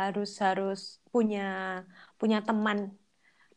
[0.00, 0.80] harus harus
[1.12, 1.84] punya
[2.16, 2.96] punya teman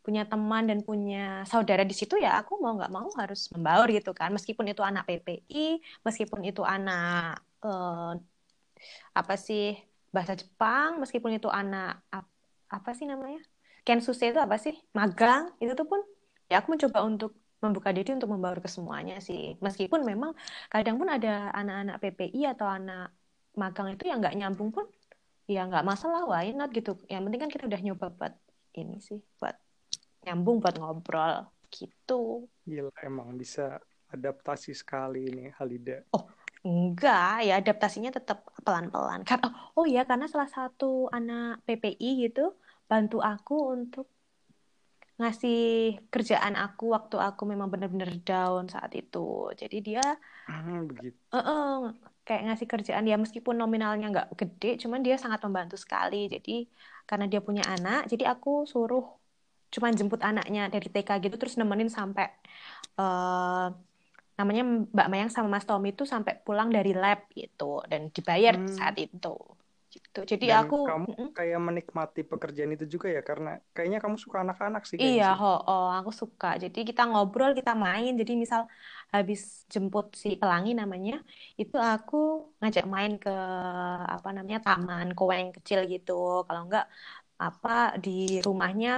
[0.06, 1.18] punya teman dan punya
[1.52, 4.30] saudara di situ ya aku mau nggak mau harus membaur gitu kan.
[4.36, 5.58] Meskipun itu anak PPI
[6.06, 8.12] meskipun itu anak eh,
[9.20, 9.62] apa sih
[10.16, 11.86] bahasa Jepang meskipun itu anak
[12.16, 12.34] ap-
[12.76, 13.40] apa sih namanya
[13.86, 16.00] Kensuse itu apa sih magang itu tuh pun
[16.50, 17.32] ya aku mencoba untuk
[17.64, 19.42] membuka diri untuk membaur ke semuanya sih.
[19.66, 20.32] Meskipun memang
[20.72, 23.00] kadang pun ada anak-anak PPI atau anak
[23.62, 24.84] magang itu yang nggak nyambung pun
[25.54, 26.92] ya nggak masalah why not gitu.
[27.12, 28.34] Yang penting kan kita udah nyoba buat
[28.80, 29.56] ini sih buat
[30.26, 32.48] nyambung buat ngobrol gitu.
[32.64, 33.80] Gila emang bisa
[34.14, 36.06] adaptasi sekali ini Halida
[36.64, 39.22] enggak ya adaptasinya tetap pelan-pelan.
[39.28, 42.56] Kan oh, oh ya karena salah satu anak PPI gitu
[42.90, 44.08] bantu aku untuk
[45.20, 45.60] ngasih
[46.14, 49.52] kerjaan aku waktu aku memang benar-benar down saat itu.
[49.60, 50.04] Jadi dia
[50.48, 51.16] Hmm, begitu.
[51.34, 51.70] Eh, eh,
[52.28, 56.16] kayak ngasih kerjaan ya meskipun nominalnya nggak gede, cuman dia sangat membantu sekali.
[56.34, 56.52] Jadi
[57.10, 59.04] karena dia punya anak, jadi aku suruh
[59.74, 62.26] cuman jemput anaknya dari TK gitu terus nemenin sampai
[63.00, 63.66] eh
[64.40, 64.64] namanya
[64.96, 68.78] Mbak Mayang sama Mas Tommy itu sampai pulang dari lab gitu dan dibayar Hmm.
[68.78, 69.28] saat itu.
[69.94, 70.20] Gitu.
[70.32, 74.84] Jadi Dan aku kamu kayak menikmati pekerjaan itu juga ya karena kayaknya kamu suka anak-anak
[74.90, 76.48] sih Iya, ho, oh, aku suka.
[76.64, 78.12] Jadi kita ngobrol, kita main.
[78.20, 78.62] Jadi misal
[79.16, 79.40] habis
[79.74, 81.14] jemput si Pelangi namanya,
[81.62, 82.16] itu aku
[82.60, 83.30] ngajak main ke
[84.16, 86.12] apa namanya taman kowe yang kecil gitu.
[86.46, 86.84] Kalau enggak
[87.46, 87.70] apa
[88.04, 88.10] di
[88.48, 88.90] rumahnya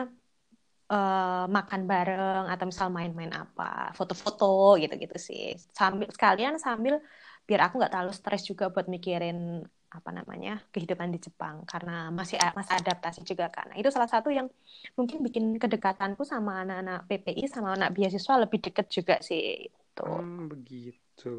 [0.92, 5.58] eh, makan bareng atau misal main-main apa, foto-foto gitu-gitu sih.
[5.74, 7.02] Sambil sekalian sambil
[7.46, 9.62] biar aku nggak terlalu stres juga buat mikirin
[9.96, 13.72] apa namanya kehidupan di Jepang karena masih masa adaptasi juga kan.
[13.72, 14.52] Nah, itu salah satu yang
[15.00, 19.72] mungkin bikin kedekatanku sama anak-anak PPI sama anak beasiswa lebih deket juga sih.
[19.72, 20.04] Itu.
[20.04, 21.34] Hmm, begitu.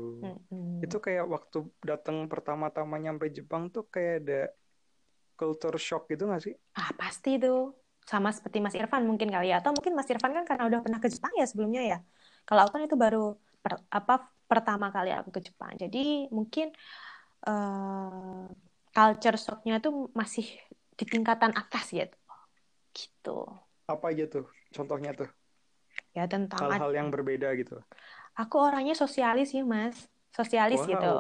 [0.49, 0.81] Hmm.
[0.81, 4.41] Itu kayak waktu datang pertama-tama nyampe Jepang tuh kayak ada
[5.37, 6.57] culture shock gitu gak sih?
[6.81, 9.59] Ah pasti itu sama seperti Mas Irfan mungkin kali ya.
[9.59, 11.99] Atau mungkin Mas Irfan kan karena udah pernah ke Jepang ya sebelumnya ya.
[12.47, 15.75] Kalau aku kan itu baru per, apa pertama kali aku ke Jepang.
[15.75, 16.71] Jadi mungkin
[17.51, 18.47] uh,
[18.95, 20.47] culture shocknya tuh masih
[20.95, 22.07] di tingkatan atas ya.
[22.95, 23.37] Gitu.
[23.91, 25.29] Apa aja tuh contohnya tuh?
[26.15, 27.83] Ya tentang hal-hal yang berbeda gitu.
[28.39, 30.07] Aku orangnya sosialis sih mas.
[30.31, 30.89] Sosialis wow.
[30.89, 31.15] gitu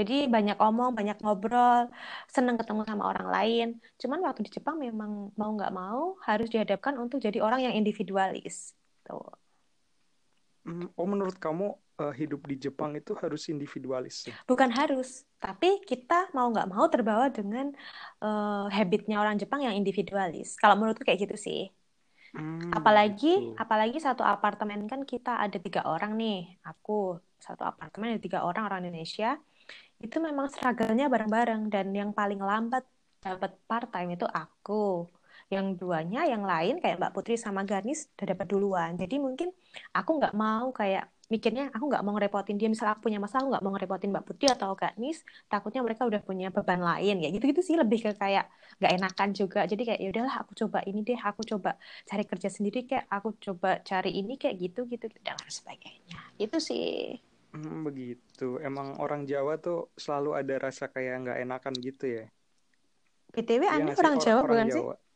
[0.00, 1.88] jadi banyak omong banyak ngobrol
[2.26, 3.68] seneng ketemu sama orang lain
[4.00, 8.72] cuman waktu di Jepang memang mau nggak mau harus dihadapkan untuk jadi orang yang individualis
[9.04, 9.28] tuh
[10.64, 14.24] hmm, oh menurut kamu uh, hidup di Jepang itu harus individualis.
[14.48, 17.70] Bukan harus, tapi kita mau nggak mau terbawa dengan
[18.24, 20.56] uh, habitnya orang Jepang yang individualis.
[20.56, 21.68] Kalau menurutku kayak gitu sih.
[22.30, 23.58] Hmm, apalagi gitu.
[23.58, 26.56] apalagi satu apartemen kan kita ada tiga orang nih.
[26.64, 29.36] Aku satu apartemen ada tiga orang orang Indonesia.
[30.00, 32.84] Itu memang struggle-nya bareng-bareng dan yang paling lambat
[33.20, 35.04] dapat part time itu aku.
[35.50, 38.90] Yang duanya yang lain kayak Mbak Putri sama Garnis udah dapat duluan.
[38.96, 39.48] Jadi mungkin
[39.92, 42.68] aku nggak mau kayak mikirnya aku nggak mau ngerepotin dia.
[42.72, 46.02] Misal aku punya masalah aku nggak mau ngerepotin mbak Putri atau kak Nis takutnya mereka
[46.06, 47.22] udah punya beban lain.
[47.22, 48.46] Ya gitu gitu sih lebih ke kayak
[48.78, 49.60] nggak enakan juga.
[49.70, 51.70] Jadi kayak ya udahlah aku coba ini deh aku coba
[52.08, 56.18] cari kerja sendiri kayak aku coba cari ini kayak gitu gitu dan lain sebagainya.
[56.38, 57.18] Itu sih
[57.54, 62.24] hmm, begitu emang orang Jawa tuh selalu ada rasa kayak nggak enakan gitu ya
[63.30, 64.94] btw ya, anda orang Jawa orang bukan Jawa.
[64.96, 65.08] sih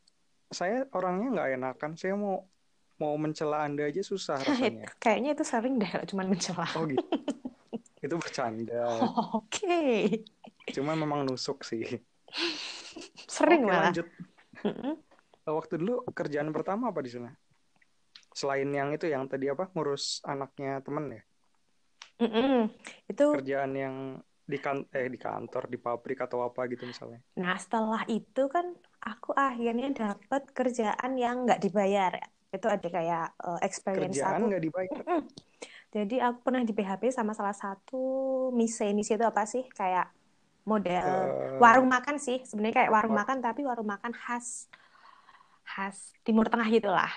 [0.54, 2.46] saya orangnya nggak enakan saya mau
[2.98, 4.86] mau mencela Anda aja susah rasanya.
[5.02, 6.66] Kayaknya itu sering deh kalau cuma mencela.
[6.78, 7.02] Oh gitu.
[8.04, 8.84] itu bercanda.
[9.00, 9.64] Oh, Oke.
[9.64, 9.98] Okay.
[10.76, 11.82] Cuma memang nusuk sih.
[13.26, 13.90] Sering Oke, malah.
[13.90, 14.06] lanjut.
[15.44, 17.32] Waktu dulu kerjaan pertama apa di sana?
[18.34, 21.22] Selain yang itu yang tadi apa ngurus anaknya temen ya?
[22.20, 22.58] Mm -mm.
[23.10, 23.96] Itu kerjaan yang
[24.44, 27.18] di kan eh di kantor di pabrik atau apa gitu misalnya.
[27.40, 32.12] Nah setelah itu kan aku akhirnya dapat kerjaan yang nggak dibayar
[32.54, 34.48] itu ada kayak uh, experience Kerjaan aku.
[34.52, 35.02] nggak dibayar.
[35.94, 38.02] Jadi aku pernah di PHP sama salah satu
[38.52, 40.10] mise mise itu apa sih kayak
[40.68, 44.66] model uh, warung makan sih sebenarnya kayak warung makan tapi warung makan khas
[45.64, 47.12] khas Timur Tengah gitulah.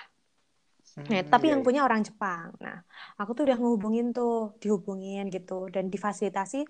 [1.04, 1.66] Hmm, nah, tapi iya, yang iya.
[1.66, 2.54] punya orang Jepang.
[2.58, 2.82] Nah,
[3.20, 6.66] aku tuh udah ngehubungin tuh, dihubungin gitu dan difasilitasi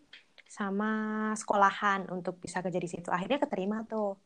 [0.49, 0.91] sama
[1.37, 3.09] sekolahan untuk bisa kerja di situ.
[3.12, 4.17] Akhirnya keterima tuh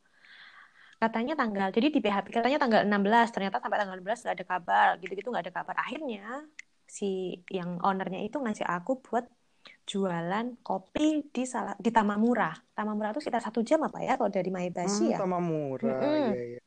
[1.02, 4.88] katanya tanggal jadi di PHP katanya tanggal 16 ternyata sampai tanggal 16 nggak ada kabar
[5.02, 6.46] gitu-gitu nggak ada kabar akhirnya
[6.86, 9.26] si yang ownernya itu ngasih aku buat
[9.82, 14.50] jualan kopi di salah di Tamamura Tamamura itu sekitar satu jam apa ya kalau dari
[14.54, 16.26] Maebashi hmm, ya Tamamura mm -hmm.
[16.38, 16.60] iya, iya.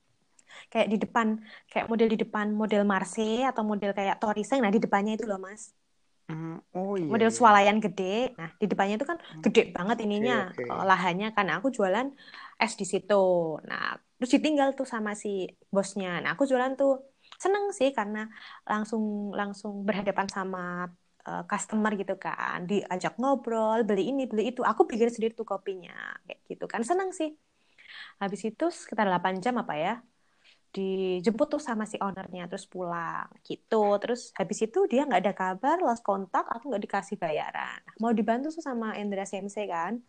[0.72, 1.28] Kayak di depan
[1.72, 5.40] kayak model di depan model Marseille atau model kayak Toriseng nah di depannya itu loh
[5.40, 5.76] mas
[6.26, 7.06] Mm, oh iya.
[7.06, 7.38] Model iya.
[7.38, 8.34] swalayan gede.
[8.34, 9.42] Nah, di depannya itu kan hmm.
[9.46, 10.86] gede banget ininya okay, okay.
[10.90, 12.08] lahannya karena aku jualan
[12.58, 13.24] es di situ.
[13.62, 16.18] Nah, terus ditinggal tuh sama si bosnya.
[16.26, 18.26] Nah, aku jualan tuh seneng sih karena
[18.66, 20.90] langsung langsung berhadapan sama
[21.30, 22.66] uh, customer gitu kan.
[22.66, 24.66] Diajak ngobrol, beli ini, beli itu.
[24.66, 25.94] Aku pikir sendiri tuh kopinya
[26.26, 26.82] kayak gitu kan.
[26.82, 27.38] Seneng sih.
[28.18, 29.94] Habis itu sekitar 8 jam apa ya?
[30.76, 33.96] Dijemput tuh sama si ownernya terus pulang gitu.
[34.04, 37.80] Terus habis itu dia nggak ada kabar lost kontak aku nggak dikasih bayaran.
[38.04, 40.04] Mau dibantu tuh sama Endra CMC kan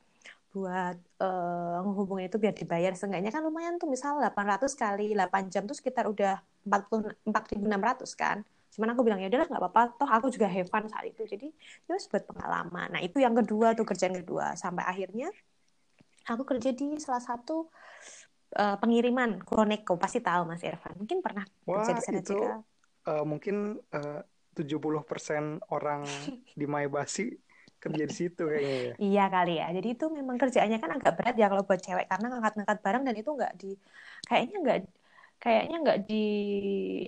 [0.50, 2.92] buat uh, menghubungi itu biar dibayar.
[2.98, 7.62] Seenggaknya kan lumayan tuh misal 800 kali 8 jam tuh sekitar udah 44.600
[8.18, 8.42] kan.
[8.74, 9.82] Cuman aku bilang ya udahlah nggak apa-apa.
[10.00, 11.22] Toh aku juga have fun saat itu.
[11.28, 11.52] Jadi
[11.86, 12.88] ya buat pengalaman.
[12.98, 14.58] Nah itu yang kedua tuh kerjaan kedua.
[14.58, 15.30] Sampai akhirnya
[16.26, 17.70] aku kerja di salah satu
[18.54, 20.94] uh, pengiriman Kuroneko pasti tahu Mas Irfan.
[20.94, 22.62] Mungkin pernah Wah, kerja di sana itu, juga.
[23.06, 24.22] Uh, mungkin eh, uh,
[24.56, 26.02] 70% orang
[26.56, 27.28] di Maibasi
[27.82, 28.94] kerja di situ kayaknya ya.
[28.98, 29.66] Iya kali ya.
[29.74, 33.14] Jadi itu memang kerjaannya kan agak berat ya kalau buat cewek karena ngangkat-ngangkat barang dan
[33.14, 33.70] itu nggak di
[34.26, 34.78] kayaknya nggak
[35.36, 36.24] kayaknya nggak di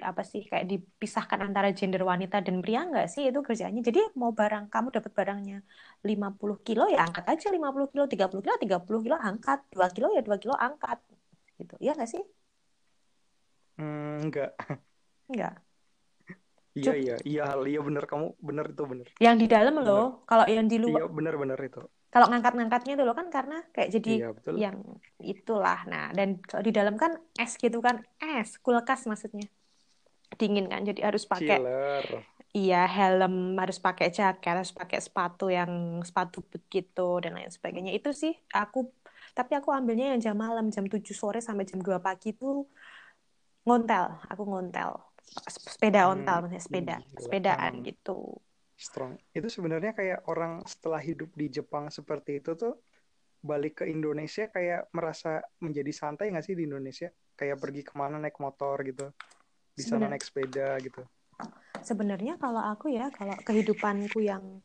[0.05, 4.37] apa sih kayak dipisahkan antara gender wanita dan pria nggak sih itu kerjanya jadi mau
[4.37, 5.59] barang kamu dapat barangnya
[6.05, 10.21] 50 kilo ya angkat aja 50 kilo 30 kilo 30 kilo angkat 2 kilo ya
[10.21, 11.01] 2 kilo angkat
[11.59, 11.75] gitu.
[11.83, 12.23] Ya nggak sih?
[13.79, 14.59] Hmm, enggak
[15.31, 15.55] enggak
[16.79, 18.05] iya iya iya iya bener.
[18.07, 19.07] Kamu bener itu bener.
[19.19, 20.23] Yang di dalam loh.
[20.27, 21.81] Kalau yang di luar iya bener bener itu.
[22.09, 24.55] Kalau ngangkat-ngangkatnya dulu kan karena kayak jadi iya, betul.
[24.57, 24.77] yang
[25.21, 25.85] itulah.
[25.85, 28.01] Nah dan kalau di dalam kan es gitu kan.
[28.23, 29.47] Es kulkas maksudnya.
[30.39, 31.59] Dingin kan jadi harus pakai
[32.57, 37.93] iya helm harus pakai jaket harus pakai sepatu yang sepatu boot gitu dan lain sebagainya.
[37.93, 38.89] Itu sih aku
[39.37, 42.65] tapi aku ambilnya yang jam malam jam 7 sore sampai jam 2 pagi itu
[43.67, 44.97] ngontel aku ngontel
[45.49, 48.19] sepeda Hmm, ontel maksudnya sepeda gila, sepedaan emang gitu
[48.79, 49.19] strong.
[49.35, 52.79] Itu sebenarnya kayak orang setelah hidup di Jepang seperti itu tuh
[53.43, 57.11] balik ke Indonesia kayak merasa menjadi santai nggak sih di Indonesia?
[57.35, 59.11] Kayak pergi ke mana naik motor gitu,
[59.75, 61.03] di sana naik sepeda gitu.
[61.79, 64.61] sebenarnya kalau aku ya kalau kehidupanku yang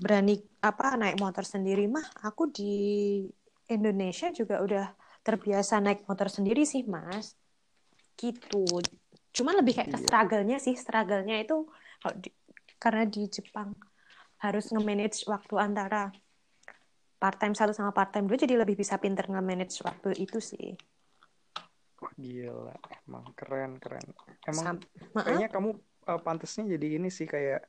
[0.00, 2.72] berani apa naik motor sendiri mah aku di
[3.74, 4.86] Indonesia juga udah
[5.20, 7.36] terbiasa naik motor sendiri sih mas.
[8.16, 8.66] Gitu.
[9.30, 10.74] Cuman lebih kayak ke Iya, struggle-nya sih.
[10.74, 11.68] Struggle-nya itu
[12.02, 12.34] kalau di-
[12.80, 13.76] karena di Jepang
[14.40, 16.08] harus nge-manage waktu antara
[17.20, 20.72] part time satu sama part time dua jadi lebih bisa pinter nge-manage waktu itu sih.
[22.16, 22.72] Gila,
[23.04, 24.04] emang keren keren.
[24.48, 24.76] Emang Sam
[25.12, 25.24] Maaf?
[25.28, 25.70] kayaknya kamu
[26.08, 27.60] eh, pantasnya jadi ini sih kayak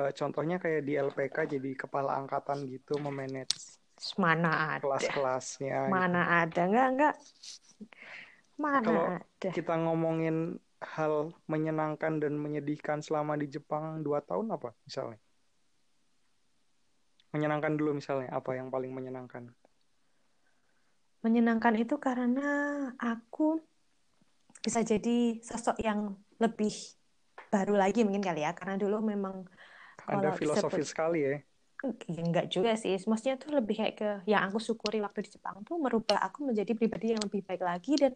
[0.00, 3.76] eh, contohnya kayak di LPK jadi kepala angkatan gitu memanage
[4.18, 5.92] mana ada kelas-kelasnya gitu.
[5.92, 7.14] mana ada enggak enggak
[8.58, 10.36] mana Kalau ada kita ngomongin
[10.78, 15.18] hal menyenangkan dan menyedihkan selama di Jepang dua tahun apa misalnya?
[17.34, 19.50] Menyenangkan dulu misalnya apa yang paling menyenangkan?
[21.22, 22.50] menyenangkan itu karena
[22.94, 23.58] aku
[24.62, 26.72] bisa jadi sosok yang lebih
[27.50, 29.46] baru lagi mungkin kali ya karena dulu memang
[30.06, 31.36] Anda filosofis disebut sekali ya.
[31.86, 32.98] Ya enggak juga sih.
[33.06, 36.74] Maksudnya tuh lebih kayak ke yang aku syukuri waktu di Jepang tuh merubah aku menjadi
[36.74, 38.12] pribadi yang lebih baik lagi dan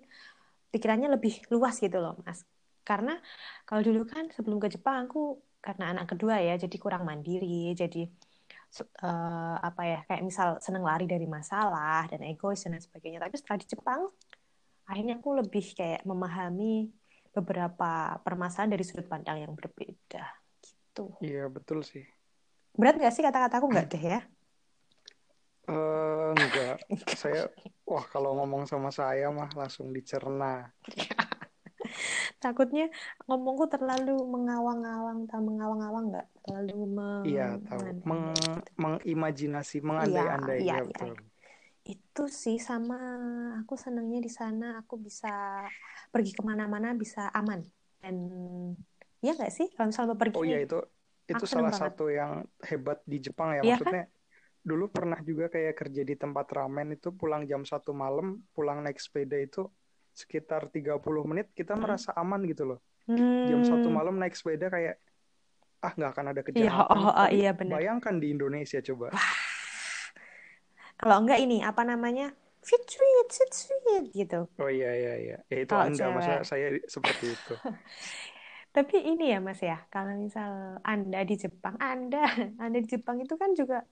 [0.75, 2.43] pikirannya lebih luas gitu loh mas.
[2.83, 3.15] Karena
[3.63, 8.03] kalau dulu kan sebelum ke Jepang aku karena anak kedua ya jadi kurang mandiri jadi
[8.83, 13.23] eh, apa ya kayak misal seneng lari dari masalah dan egois dan sebagainya.
[13.23, 14.01] Tapi setelah di Jepang
[14.91, 16.91] akhirnya aku lebih kayak memahami
[17.33, 20.27] beberapa permasalahan dari sudut pandang yang berbeda
[20.61, 21.17] gitu.
[21.23, 22.05] Iya betul sih.
[22.79, 24.21] Berat nggak sih kata-kataku nggak deh ya.
[25.71, 26.77] Eh enggak,
[27.21, 27.47] saya
[27.87, 30.73] wah kalau ngomong sama saya mah langsung dicerna.
[32.43, 32.91] takutnya
[33.31, 36.27] ngomongku terlalu mengawang-awang tak mengawang-awang nggak?
[36.43, 36.75] Terlalu
[37.23, 38.83] Iya tahu, Meng, gitu.
[38.83, 40.87] mengimajinasi, iya mengandai-andai iya ya iya.
[40.91, 41.13] betul.
[41.83, 42.99] itu sih sama
[43.63, 44.83] aku senangnya di sana.
[44.83, 45.31] Aku bisa
[46.11, 47.63] pergi ke mana-mana bisa aman.
[48.03, 48.17] Dan
[49.23, 49.67] ya nggak sih?
[49.75, 50.79] Kalau misalnya pergi Oh iya itu
[51.35, 53.63] itu aku seneng salah banget satu yang hebat di Jepang ya.
[53.63, 54.03] kan Maksudnya
[54.63, 58.99] dulu pernah juga kayak kerja di tempat ramen itu pulang jam satu malam, pulang naik
[59.03, 59.67] sepeda itu
[60.15, 61.83] sekitar 30 menit kita Mm.
[61.83, 62.79] merasa aman gitu loh.
[63.49, 64.97] Jam satu hmm malam naik sepeda kayak
[65.83, 66.89] ah nggak akan ada iya kejahatan.
[66.93, 69.09] oh, oh, Tapi iya bayangkan di Indonesia coba.
[71.01, 75.37] kalau enggak ini apa namanya fit sweet fit sweet gitu Oh iya iya iya.
[75.53, 77.55] Ya itu kalau Anda, masa saya seperti itu.
[78.73, 82.25] Tapi ini ya Mas ya, kalau misal Anda di Jepang, Anda,
[82.63, 83.85] Anda di Jepang itu kan juga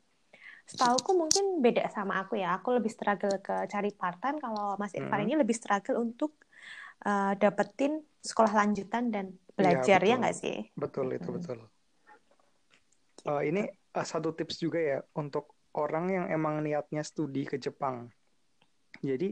[0.64, 2.56] setauku mungkin beda sama aku ya.
[2.56, 5.28] Aku lebih struggle ke cari part time, kalau Mas Irfan Mm-mm.
[5.28, 6.32] ini lebih struggle untuk
[7.04, 10.56] uh, dapetin sekolah lanjutan dan Iya belajar ya nggak sih?
[10.80, 11.36] betul itu Mm-mm.
[11.36, 11.58] betul.
[13.28, 18.08] Eh, ini eh, satu tips juga ya untuk orang yang emang niatnya studi ke Jepang.
[19.04, 19.28] Jadi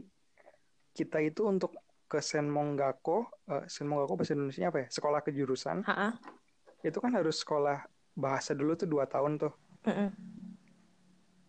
[0.93, 1.73] kita itu untuk
[2.09, 4.87] ke Senmongako, eh, Senmongako bahasa Indonesia apa ya?
[4.89, 6.17] Sekolah kejurusan Ha-ha.
[6.81, 7.85] itu kan harus sekolah
[8.17, 9.53] bahasa dulu tuh dua tahun tuh.
[9.85, 10.09] Mm-mm.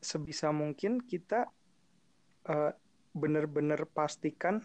[0.05, 1.49] Sebisa mungkin kita
[2.45, 2.73] eh,
[3.17, 4.61] bener-bener pastikan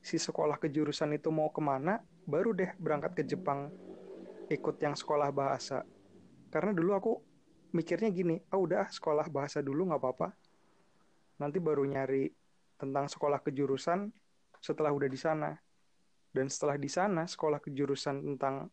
[0.00, 3.68] si sekolah kejurusan itu mau ke mana, baru deh berangkat ke Jepang
[4.48, 5.84] ikut yang sekolah bahasa.
[6.48, 7.12] Karena dulu aku
[7.76, 10.28] mikirnya gini, ah udah sekolah bahasa dulu nggak apa-apa,
[11.38, 12.32] nanti baru nyari
[12.80, 14.08] tentang sekolah kejurusan
[14.60, 15.56] setelah udah di sana.
[16.30, 18.70] Dan setelah di sana sekolah kejurusan tentang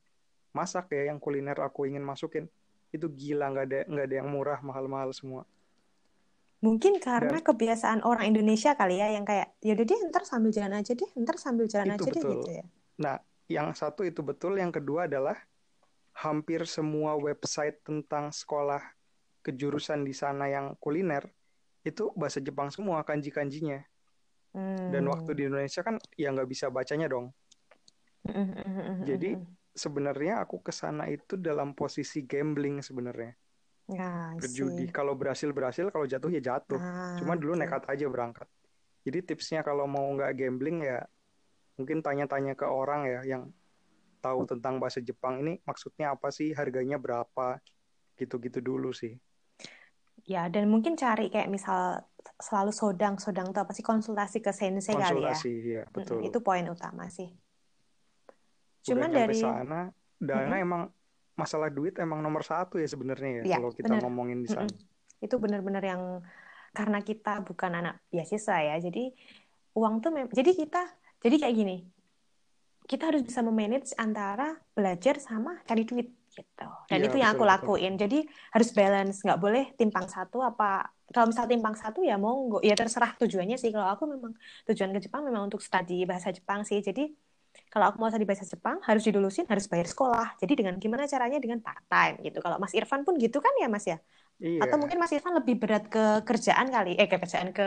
[0.53, 2.45] masak ya yang kuliner aku ingin masukin
[2.93, 5.43] itu gila nggak ada nggak ada yang murah mahal-mahal semua.
[6.57, 10.81] Mungkin karena Dan kebiasaan orang Indonesia kali ya, yang kayak, yaudah deh ntar sambil jalan
[10.81, 12.33] aja deh, ntar sambil jalan aja deh betul.
[12.33, 12.65] gitu ya.
[12.97, 15.37] Nah, yang satu itu betul, yang kedua adalah
[16.17, 18.81] hampir semua website tentang sekolah
[19.45, 21.29] kejurusan di sana yang kuliner
[21.85, 23.85] itu bahasa Jepang semua kanji-kanjinya.
[24.87, 25.37] Dan waktu Hmm.
[25.37, 27.33] di Indonesia kan ya nggak bisa bacanya dong.
[29.03, 29.35] Jadi
[29.71, 33.35] sebenarnya aku ke sana itu dalam posisi gambling sebenarnya.
[33.87, 34.89] Nah, I Berjudi.
[34.91, 36.81] Kalau berhasil berhasil, kalau jatuh ya jatuh.
[37.19, 37.61] Cuma Ah, dulu oke.
[37.63, 38.47] nekat aja berangkat.
[39.07, 41.07] Jadi tipsnya kalau mau nggak gambling ya
[41.77, 43.43] mungkin tanya-tanya ke orang ya yang
[44.19, 47.61] tahu tentang bahasa Jepang ini maksudnya apa sih, harganya berapa,
[48.17, 49.15] gitu-gitu dulu sih.
[50.27, 52.03] Ya, dan mungkin cari kayak misal
[52.35, 55.31] selalu sodang-sodang tuh apa sih konsultasi ke sensei kali ya.
[55.31, 56.19] Konsultasi, ya betul.
[56.25, 57.31] itu poin utama sih.
[58.83, 60.65] Cuman dari sana, dana Mm-mm.
[60.65, 60.81] emang
[61.37, 64.01] masalah duit emang nomor satu ya sebenarnya ya, Iya, kalau kita bener.
[64.07, 64.67] ngomongin di sana.
[64.67, 65.23] Mm-mm.
[65.25, 66.23] Itu benar-benar yang
[66.73, 69.09] karena kita bukan anak beasiswa ya, jadi
[69.73, 70.81] uang tuh jadi kita
[71.21, 71.77] jadi kayak gini,
[72.85, 76.61] kita harus bisa memanage antara belajar sama cari duit gitu.
[76.91, 77.51] Dan Iya, itu yang aku betul, betul.
[77.51, 77.93] lakuin.
[78.01, 78.15] Jadi
[78.53, 80.65] harus balance, nggak boleh timpang satu apa
[81.13, 83.69] kalau misal timpang satu ya monggo, ya terserah tujuannya sih.
[83.75, 84.31] Kalau aku memang
[84.67, 86.79] tujuan ke Jepang memang untuk studi bahasa Jepang sih.
[86.87, 87.01] Jadi
[87.73, 90.27] kalau aku mau studi bahasa Jepang harus didulusin, harus bayar sekolah.
[90.41, 92.37] Jadi dengan gimana caranya dengan part time gitu.
[92.43, 93.97] Kalau Mas Irfan pun gitu kan ya Mas ya?
[94.39, 97.63] Iya, Atau mungkin Mas Irfan lebih berat ke kerjaan kali, eh ke kerjaan ke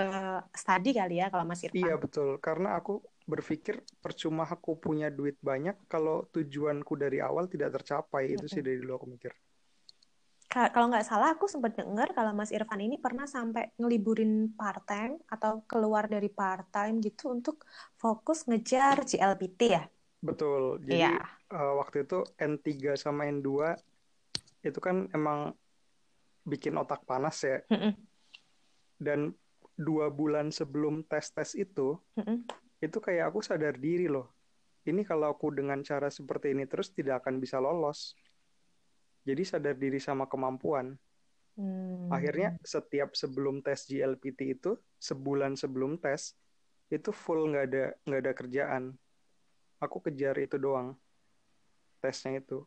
[0.62, 1.77] studi kali ya kalau Mas Irfan.
[1.79, 2.29] iya betul.
[2.47, 2.93] Karena aku
[3.31, 8.35] berpikir percuma aku punya duit banyak kalau tujuanku dari awal tidak tercapai.
[8.35, 9.33] Itu sih dari dulu aku mikir.
[10.51, 14.83] Ka- Kalau nggak salah aku sempat dengar kalau Mas Irfan ini pernah sampai ngeliburin part
[14.83, 17.62] time atau keluar dari part time gitu untuk
[17.95, 19.87] fokus ngejar GLPT ya.
[20.18, 20.83] Betul.
[20.83, 21.07] Jadi
[21.55, 23.78] eh, waktu itu N3 sama N2
[24.66, 25.55] itu kan emang
[26.43, 27.62] bikin otak panas ya.
[29.01, 29.33] Dan
[29.81, 32.45] dua bulan sebelum tes-tes itu, Mm-mm.
[32.81, 34.33] Itu kayak aku sadar diri loh.
[34.83, 38.16] Ini kalau aku dengan cara seperti ini terus tidak akan bisa lolos.
[39.22, 40.97] Jadi sadar diri sama kemampuan.
[41.61, 42.09] Hmm.
[42.09, 46.33] Akhirnya setiap sebelum tes GLPT itu, sebulan sebelum tes,
[46.89, 48.83] itu full nggak ada nggak ada kerjaan.
[49.76, 50.97] Aku kejar itu doang.
[52.01, 52.64] Tesnya itu.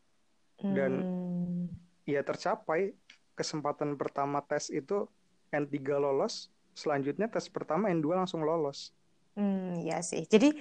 [0.62, 1.66] dan- Hmm.
[2.06, 2.94] Ya tercapai.
[3.34, 5.10] Kesempatan pertama tes itu
[5.50, 8.94] N3 lolos, selanjutnya tes pertama N2 langsung lolos.
[9.34, 10.24] Hmm, ya sih.
[10.30, 10.54] Jadi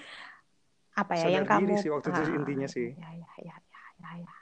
[0.93, 2.89] apa ya Sadar yang diri kamu sih waktu itu Ah, intinya sih.
[2.97, 4.35] Ya ya ya ya ya ya.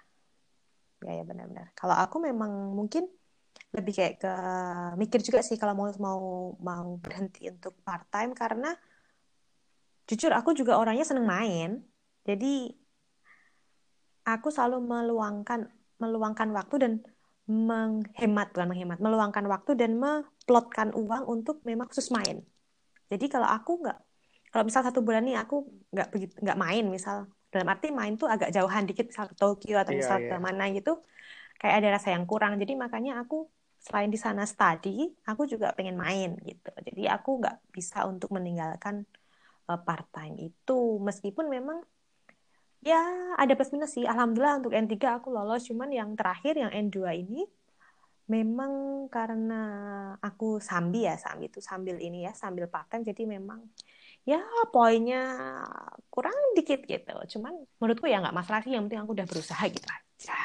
[1.00, 1.66] Ya ya benar-benar.
[1.74, 3.06] Kalau aku memang mungkin
[3.70, 4.32] lebih kayak ke
[4.98, 6.20] mikir juga sih kalau mau mau
[6.58, 8.74] mau berhenti untuk part time karena
[10.10, 11.82] jujur aku juga orangnya seneng main.
[12.26, 12.74] Jadi
[14.26, 15.70] aku selalu meluangkan
[16.02, 16.92] meluangkan waktu dan
[17.50, 22.46] menghemat bukan menghemat, meluangkan waktu dan memplotkan uang untuk memang khusus main.
[23.10, 23.98] Jadi kalau aku nggak
[24.50, 27.26] kalau misal satu bulan nih aku nggak begitu nggak main misal.
[27.50, 30.28] Dalam arti main tuh agak jauhan dikit misal ke Tokyo atau Iya, misal iya.
[30.30, 31.02] ke mana gitu
[31.60, 32.58] kayak ada rasa yang kurang.
[32.62, 33.46] Jadi makanya aku
[33.80, 36.70] selain di sana study aku juga pengen main gitu.
[36.86, 39.06] Jadi aku nggak bisa untuk meninggalkan
[39.66, 40.98] part time itu.
[40.98, 41.78] Meskipun memang
[42.82, 43.00] ya
[43.38, 44.06] ada plus minus sih.
[44.06, 45.66] Alhamdulillah untuk N3 aku lolos.
[45.68, 47.46] Cuman yang terakhir yang N2 ini
[48.30, 49.62] memang karena
[50.22, 53.58] aku sambil ya sambil itu sambil ini ya sambil part time jadi memang
[54.30, 54.40] ya
[54.74, 55.20] poinnya
[56.14, 59.86] kurang dikit gitu cuman menurutku ya nggak masalah sih yang penting aku udah berusaha gitu
[59.96, 60.36] aja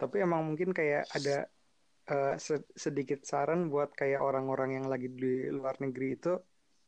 [0.00, 1.36] Tapi emang mungkin kayak ada
[2.46, 6.32] se- sedikit saran buat kayak orang-orang yang lagi di luar negeri itu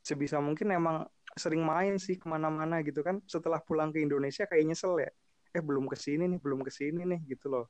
[0.08, 0.96] sebisa mungkin emang
[1.42, 3.16] sering main sih ke mana-mana gitu kan.
[3.26, 5.10] Setelah pulang ke Indonesia kayak nyesel ya.
[5.56, 7.64] Eh belum ke sini nih, belum ke sini nih gitu loh.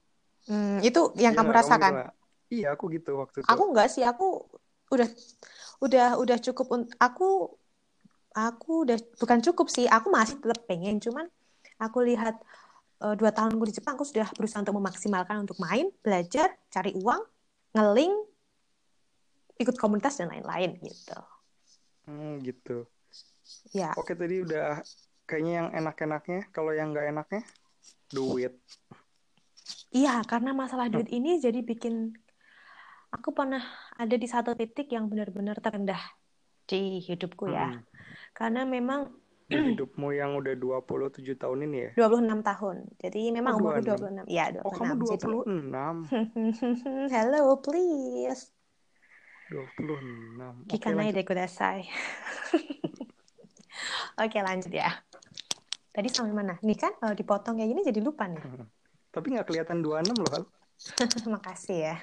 [0.49, 2.09] Hmm, itu yang Iya kamu rasakan nggak?
[2.55, 3.53] Iya aku gitu waktu itu.
[3.53, 4.25] aku nggak sih aku
[4.95, 5.09] udah
[5.85, 6.67] udah udah cukup
[7.07, 7.25] aku
[8.39, 11.27] aku udah bukan cukup sih aku masih tetap pengen cuman
[11.83, 12.39] aku lihat
[13.03, 17.23] eh, dua tahunku di Jepang aku sudah berusaha untuk memaksimalkan untuk main belajar cari uang
[17.75, 18.15] ngeling
[19.59, 21.19] ikut komunitas dan lain-lain gitu
[22.09, 22.89] Hmm, gitu.
[23.77, 24.81] ya Oke tadi udah
[25.29, 26.49] kayaknya yang enak-enaknya.
[26.57, 27.43] Kalau yang nggak enaknya
[28.09, 28.57] duit.
[29.93, 32.17] iya karena masalah duit ini jadi bikin
[33.13, 33.61] aku pernah
[34.01, 36.01] ada di satu titik yang benar-benar terendah
[36.65, 37.85] di hidupku ya Hmm.
[38.39, 39.11] Karena memang
[39.51, 40.95] Di hidupmu yang udah 27
[41.35, 42.07] tahun ini ya.
[42.07, 42.87] 26 tahun.
[43.03, 44.23] Jadi memang Oh, umurku 26.
[44.23, 44.31] 26.
[44.31, 44.63] Iya, 26.
[44.63, 47.11] Oh kamu Jadi 26.
[47.17, 48.55] Hello, please.
[49.51, 50.69] 26.
[50.69, 51.89] Oke de kudasai.
[54.23, 54.93] Oke, lanjut ya.
[55.89, 56.61] Tadi sampai mana?
[56.63, 58.45] Nih kan kalau dipotong kayak gini jadi lupa nih.
[59.09, 60.45] Tapi nggak kelihatan 26 loh Hal.
[61.35, 61.97] Makasih ya.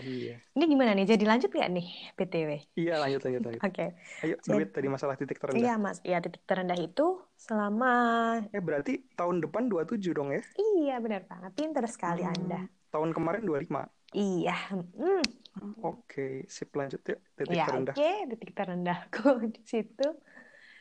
[0.00, 0.36] Iya.
[0.52, 1.06] Ini gimana nih?
[1.06, 2.50] Jadi lanjut nggak nih BTW?
[2.74, 3.60] Iya lanjut lanjut lanjut.
[3.60, 3.86] Oke.
[4.20, 5.60] Ayo Jadi- duit tadi masalah titik terendah.
[5.60, 5.98] Iya, Mas.
[6.00, 7.92] Iya, titik terendah itu selama
[8.50, 10.40] Eh berarti tahun depan 27 dong ya?
[10.56, 11.52] Iya, benar banget.
[11.54, 12.60] Pinter sekali Hmm, Anda.
[12.90, 13.86] Tahun kemarin 25.
[14.10, 14.56] Iya.
[14.72, 15.22] Hmm.
[15.82, 17.94] Oke, sip lanjut yuk titik Ya, terendah.
[17.94, 19.22] oke, titik terendahku
[19.54, 20.08] di situ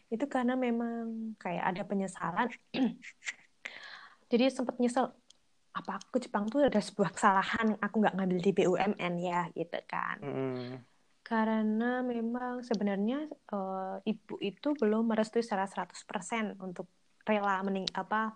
[0.10, 2.50] itu karena memang kayak ada penyesalan.
[4.30, 5.10] Jadi sempat nyesel
[5.80, 9.80] apa aku ke Jepang tuh ada sebuah kesalahan aku nggak ngambil di BUMN ya gitu
[9.88, 10.20] kan.
[10.20, 10.84] Hmm,
[11.24, 16.92] Karena memang sebenarnya eh, ibu itu belum merestui secara 100% untuk
[17.24, 18.36] rela mening apa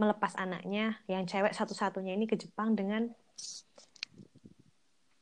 [0.00, 3.06] melepas anaknya yang cewek satu-satunya ini ke Jepang dengan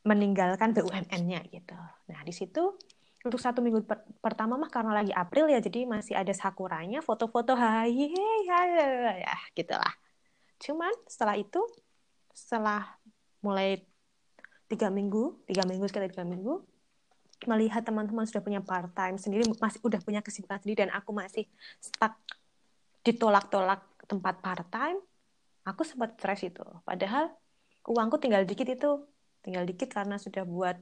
[0.01, 1.77] meninggalkan BUMN-nya gitu.
[2.09, 2.73] Nah, di situ
[3.21, 7.53] untuk satu minggu per- pertama mah karena lagi April ya, jadi masih ada sakuranya, foto-foto
[7.53, 8.09] hai,
[9.21, 9.93] ya gitulah.
[10.61, 11.61] Cuman setelah itu
[12.37, 12.87] setelah
[13.41, 13.83] mulai
[14.71, 16.63] tiga minggu tiga minggu sekitar tiga minggu
[17.49, 21.49] melihat teman-teman sudah punya part time sendiri masih udah punya kesibukan sendiri dan aku masih
[21.83, 22.15] stuck
[23.03, 25.01] ditolak-tolak tempat part time
[25.65, 26.65] aku sempat stres itu.
[26.85, 27.33] Padahal
[27.89, 29.05] uangku tinggal dikit itu.
[29.41, 30.77] Tinggal dikit karena sudah buat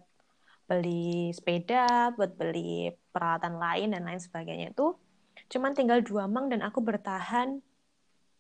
[0.69, 4.93] beli sepeda buat beli peralatan lain dan lain sebagainya itu.
[5.49, 7.65] Cuman tinggal dua mang dan aku bertahan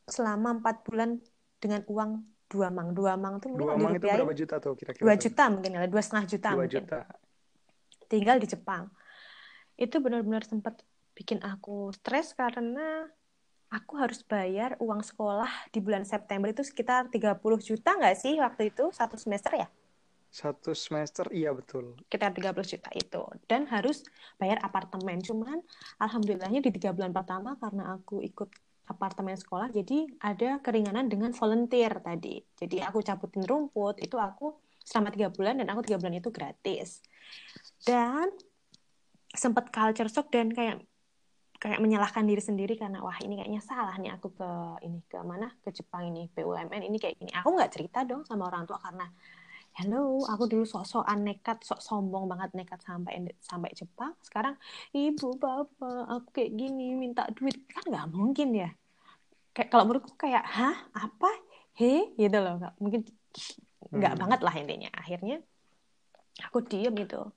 [0.09, 1.21] selama empat bulan
[1.61, 2.11] dengan uang
[2.49, 2.91] dua mang.
[2.97, 5.05] Dua mang itu dua mang itu berapa juta tuh kira-kira?
[5.05, 6.75] Dua juta mungkin ya dua setengah juta dua mungkin.
[6.83, 6.99] juta.
[8.09, 8.89] Tinggal di Jepang.
[9.77, 10.81] Itu benar-benar sempat
[11.13, 13.05] bikin aku stres karena
[13.69, 18.73] aku harus bayar uang sekolah di bulan September itu sekitar 30 juta nggak sih waktu
[18.73, 18.89] itu?
[18.97, 19.69] Satu semester ya?
[20.29, 21.97] Satu semester iya betul.
[22.09, 23.23] Sekitar 30 juta itu.
[23.49, 24.05] Dan harus
[24.37, 25.21] bayar apartemen.
[25.25, 25.61] Cuman
[26.01, 28.49] alhamdulillahnya di tiga bulan pertama karena aku ikut
[28.89, 32.41] apartemen sekolah jadi ada keringanan dengan volunteer tadi.
[32.57, 37.05] Jadi aku cabutin rumput itu aku selama tiga bulan dan aku tiga bulan itu gratis.
[37.85, 38.33] Dan
[39.29, 40.81] sempat culture shock dan kayak
[41.59, 44.51] kayak menyalahkan diri sendiri karena wah ini kayaknya salah nih aku ke
[44.87, 45.51] ini ke mana?
[45.61, 47.31] Ke Jepang ini BUMN ini kayak gini.
[47.35, 49.05] Aku nggak cerita dong sama orang tua karena
[49.79, 54.11] hello aku dulu sok-sokan nekat sok sombong banget nekat sampai sampai Jepang.
[54.27, 54.59] Sekarang
[54.91, 57.63] ibu bapak aku kayak gini minta duit.
[57.71, 58.75] Kan nggak mungkin ya.
[59.55, 60.75] Kayak kalau menurutku kayak hah?
[60.91, 61.31] Apa?
[61.79, 62.11] He?
[62.19, 63.07] Gitu loh nggak mungkin
[63.95, 64.23] nggak hmm.
[64.27, 64.91] banget lah intinya.
[64.99, 65.37] Akhirnya
[66.43, 67.31] aku diem gitu.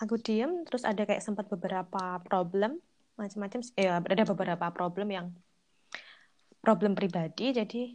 [0.00, 2.80] Aku diem terus ada kayak sempat beberapa problem
[3.20, 5.26] macam-macam ya ada beberapa problem yang
[6.64, 7.52] problem pribadi.
[7.52, 7.92] Jadi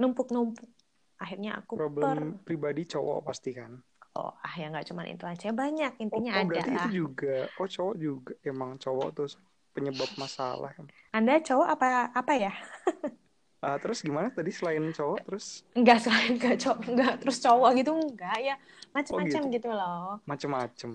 [0.00, 0.73] numpuk-numpuk
[1.18, 2.54] akhirnya aku problem per...
[2.54, 3.78] pribadi cowok pasti kan?
[4.14, 5.50] Oh ah ya nggak cuma itu aja.
[5.50, 6.48] Banyak intinya oh, oh, ada.
[6.50, 7.36] berarti itu juga.
[7.58, 8.32] Oh cowok juga.
[8.46, 9.28] Emang cowok tuh
[9.74, 10.70] penyebab masalah.
[10.74, 12.52] Kan anda cowok apa apa ya
[13.64, 15.64] Uh, terus gimana tadi selain cowok terus?
[15.72, 18.56] Enggak selain enggak cowok enggak terus cowok gitu enggak ya
[18.94, 19.54] macam-macam oh, gitu.
[19.58, 20.08] gitu loh.
[20.22, 20.90] Macam-macam.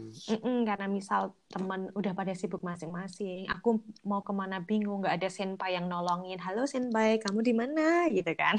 [0.64, 5.76] karena misal teman udah pada sibuk masing-masing, aku mau ke mana bingung nggak ada senpai
[5.76, 6.40] yang nolongin.
[6.40, 8.08] Halo senpai, kamu di mana?
[8.08, 8.56] Gitu kan?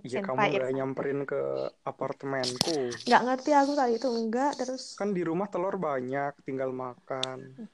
[0.00, 1.42] Iya kamu nggak nyamperin ke
[1.84, 2.94] apartemenku.
[3.04, 4.94] Nggak ngerti aku kali itu enggak terus.
[4.96, 7.68] Kan di rumah telur banyak, tinggal makan.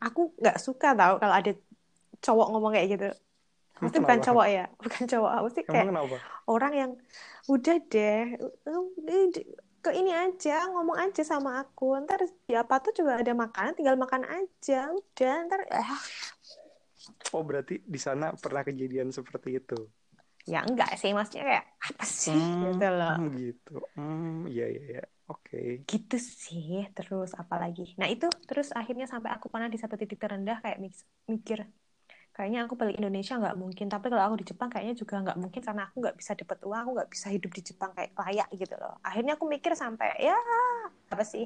[0.00, 1.52] Aku nggak suka tau kalau ada
[2.24, 3.10] cowok ngomong kayak gitu
[3.80, 5.32] Mesti bukan cowok ya, bukan cowok.
[5.48, 6.16] Mesti kayak kenapa?
[6.48, 6.90] orang yang
[7.48, 8.36] udah deh,
[9.80, 11.96] ke ini aja, ngomong aja sama aku.
[12.04, 14.92] Ntar di apa tuh juga ada makanan, tinggal makan aja.
[14.92, 15.64] Udah, ntar.
[15.72, 15.90] Eh.
[17.32, 19.88] Oh berarti di sana pernah kejadian seperti itu?
[20.44, 23.16] Ya enggak sih, maksudnya kayak apa sih hmm, gitu loh.
[23.32, 23.76] Gitu.
[23.96, 25.04] Hmm, iya iya iya.
[25.30, 25.84] Oke.
[25.84, 25.88] Okay.
[25.88, 26.84] Gitu sih.
[26.92, 27.94] Terus apalagi?
[27.96, 30.80] Nah itu terus akhirnya sampai aku pernah di satu titik terendah kayak
[31.28, 31.68] mikir
[32.40, 33.92] kayaknya aku balik Indonesia nggak mungkin.
[33.92, 36.80] Tapi kalau aku di Jepang kayaknya juga nggak mungkin karena aku nggak bisa dapat uang
[36.80, 38.96] aku nggak bisa hidup di Jepang kayak layak gitu loh.
[39.04, 40.40] Akhirnya aku mikir sampai ya
[41.12, 41.44] apa sih?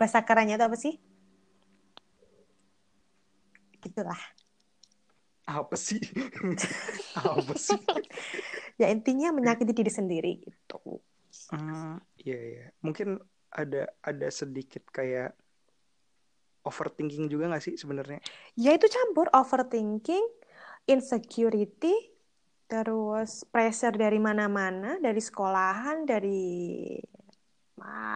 [0.00, 0.96] Bahasa kerennya itu apa sih?
[3.84, 4.22] Gitulah.
[5.46, 6.00] Apa sih?
[7.22, 7.78] Apa sih?
[8.82, 10.98] Ya intinya menyakiti diri sendiri gitu.
[11.54, 13.22] Uh, iya ya mungkin
[13.54, 15.38] ada ada sedikit kayak
[16.66, 18.18] overthinking juga gak sih sebenarnya?
[18.58, 20.26] Ya itu campur overthinking,
[20.90, 21.94] insecurity,
[22.66, 26.98] terus pressure dari mana-mana, dari sekolahan, dari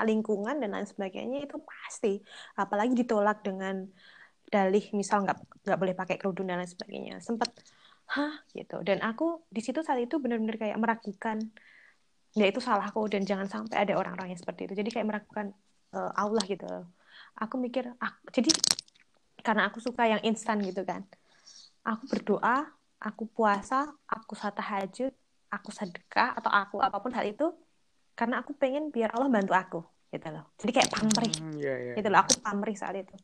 [0.01, 2.19] lingkungan dan lain sebagainya itu pasti.
[2.59, 3.87] Apalagi ditolak dengan
[4.51, 7.23] dalih misal nggak nggak boleh pakai kerudung dan lain sebagainya.
[7.23, 7.55] Sempat
[8.11, 8.83] hah gitu.
[8.83, 11.39] Dan aku di situ saat itu benar-benar kayak meragukan
[12.35, 14.75] ya itu salahku dan jangan sampai ada orang-orang yang seperti itu.
[14.83, 15.47] Jadi kayak meragukan
[15.95, 16.67] uh, Allah gitu
[17.37, 18.51] aku mikir aku, jadi
[19.41, 21.05] karena aku suka yang instan gitu kan.
[21.85, 22.69] Aku berdoa
[23.01, 25.13] aku puasa aku tahajud
[25.51, 27.49] aku sedekah atau aku apa pun hal itu
[28.15, 29.81] karena aku pengen biar Allah bantu aku
[30.13, 30.45] gitu loh.
[30.61, 31.97] Jadi kayak pamrih hmm, yeah, yeah.
[31.97, 32.21] gitu loh.
[32.23, 33.17] Aku pamrih saat itu.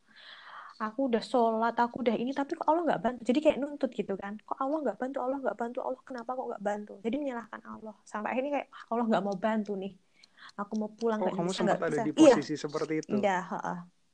[0.77, 3.19] Aku udah sholat aku udah ini tapi kok Allah nggak bantu?
[3.25, 4.37] Jadi kayak nuntut gitu kan.
[4.41, 5.17] Kok Allah nggak bantu?
[5.21, 5.79] Allah nggak bantu?
[5.85, 6.93] Allah kenapa kok nggak bantu?
[7.01, 7.95] Jadi menyalahkan Allah.
[8.05, 9.93] Sampai akhirnya kayak Allah nggak mau bantu nih.
[10.57, 12.05] Aku mau pulang oh, kamu sempat ada bisa.
[12.05, 12.61] di posisi iya.
[12.61, 13.15] seperti itu?
[13.19, 13.39] Iya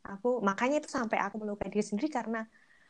[0.04, 2.44] aku makanya itu sampai aku melukai diri sendiri karena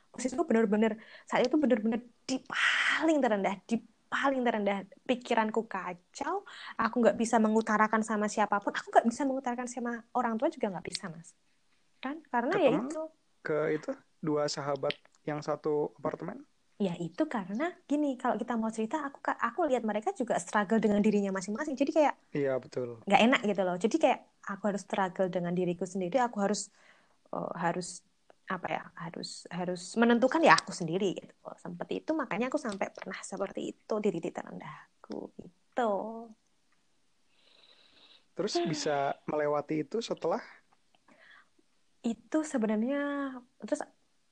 [0.10, 3.78] posisi itu benar-benar saat itu benar-benar di paling terendah di
[4.14, 4.86] paling terendah.
[5.10, 6.46] Pikiranku kacau
[6.78, 8.70] aku nggak bisa mengutarakan sama siapa pun.
[8.70, 11.34] Aku nggak bisa mengutarakan sama orang tua juga nggak bisa mas.
[11.98, 12.22] Kan?
[12.30, 13.02] Karena ya itu.
[13.42, 13.92] ke itu
[14.22, 14.94] dua sahabat
[15.26, 16.46] yang satu apartemen?
[16.78, 21.02] Ya itu karena gini kalau kita mau cerita aku aku lihat mereka juga struggle dengan
[21.02, 21.74] dirinya masing-masing.
[21.74, 23.02] Jadi kayak iya betul.
[23.10, 23.76] nggak enak gitu loh.
[23.82, 26.70] Jadi kayak aku harus struggle dengan diriku sendiri aku harus
[27.34, 28.06] uh, harus
[28.44, 31.34] apa ya harus harus menentukan ya aku sendiri gitu.
[31.58, 35.92] Seperti itu makanya aku sampai pernah seperti itu di titik terendahku itu
[38.34, 40.42] Terus bisa melewati itu setelah?
[42.02, 43.32] Itu sebenarnya
[43.62, 43.86] terus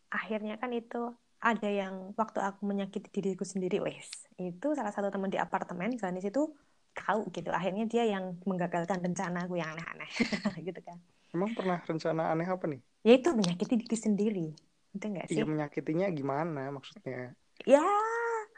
[0.09, 4.09] akhirnya kan itu ada yang waktu aku menyakiti diriku sendiri wes.
[4.41, 6.49] Itu salah satu teman di apartemen Ganis itu
[6.97, 7.53] tahu gitu.
[7.53, 10.09] Akhirnya dia yang menggagalkan rencana aku yang aneh-aneh
[10.67, 10.97] gitu kan
[11.35, 12.81] emang pernah rencana aneh apa nih?
[13.07, 14.45] ya itu menyakiti diri sendiri
[14.93, 17.33] itu enggak sih Iya menyakitinya gimana maksudnya?
[17.65, 17.81] ya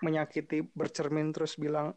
[0.04, 1.96] Menyakiti bercermin terus bilang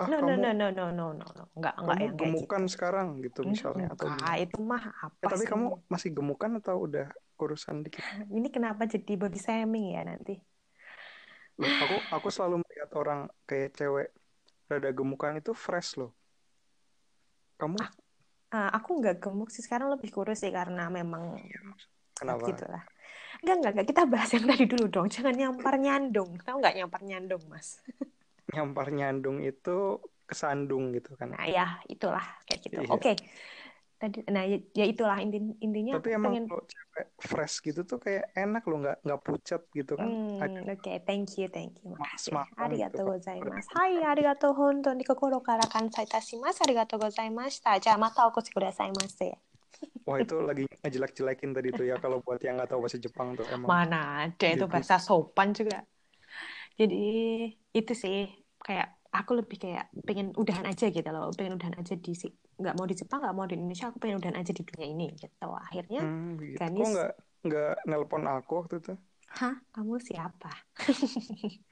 [0.00, 2.32] ah no no kamu no no no no no no enggak enggak kamu yang kayak
[2.36, 6.10] gitu gemukan sekarang gitu misalnya atau enggak itu mah apa Eh, tapi sih kamu masih
[6.16, 7.06] gemukan atau udah
[7.36, 8.00] kurusan dikit?
[8.36, 10.34] ini kenapa jadi body shaming ya nanti
[11.60, 14.08] Loh, aku aku selalu melihat orang kayak cewek
[14.70, 16.10] rada gemukan itu fresh loh.
[17.60, 17.90] Kamu Ah,
[18.50, 21.38] aku nggak gemuk sih sekarang lebih kurus sih karena memang
[22.18, 22.46] kenapa?
[22.50, 22.84] gitu lah
[23.40, 23.88] Enggak, enggak, enggak.
[23.88, 25.06] Kita bahas yang tadi dulu dong.
[25.08, 26.30] Jangan nyampar nyandung.
[26.44, 27.80] Tahu nggak nyampar nyandung, Mas?
[28.52, 31.32] Nyampar nyandung itu kesandung gitu kan.
[31.32, 32.76] Nah, ya, itulah kayak gitu.
[32.84, 32.90] Iya.
[32.92, 33.12] Oke.
[34.00, 38.00] Tadi nah ya, ya itulah inti intinya Tapi emang pengen kalau cewek fresh gitu tuh
[38.00, 40.08] kayak enak loh nggak nggak pucat gitu kan.
[40.08, 41.92] Hmm, oke, thank you, thank you.
[42.00, 42.32] Makasih.
[42.56, 43.68] Arigatou gozaimasu.
[43.76, 46.64] Hai, arigatou honton ni kokoro kara kansai itashimasu.
[46.64, 47.76] Arigatou gozaimashita.
[47.84, 49.36] Ja, mata okoshi kudasaimasu.
[50.08, 53.44] Wah itu lagi ngejelek-jelekin tadi tuh ya kalau buat yang nggak tahu bahasa Jepang tuh
[53.52, 53.68] emang.
[53.68, 54.00] Mana
[54.32, 55.84] ada itu bahasa sopan juga.
[56.80, 57.04] Jadi
[57.76, 58.24] itu sih
[58.64, 62.74] kayak aku lebih kayak pengen udahan aja gitu loh, pengen udahan aja di si- nggak
[62.78, 65.46] mau di Jepang, nggak mau di Indonesia, aku pengen udahan aja di dunia ini gitu.
[65.66, 66.66] Akhirnya, Hmm, gitu.
[66.76, 67.08] Kok Ganis, nggak
[67.46, 68.90] nggak nelpon aku waktu itu?
[69.36, 70.50] hah, kamu siapa?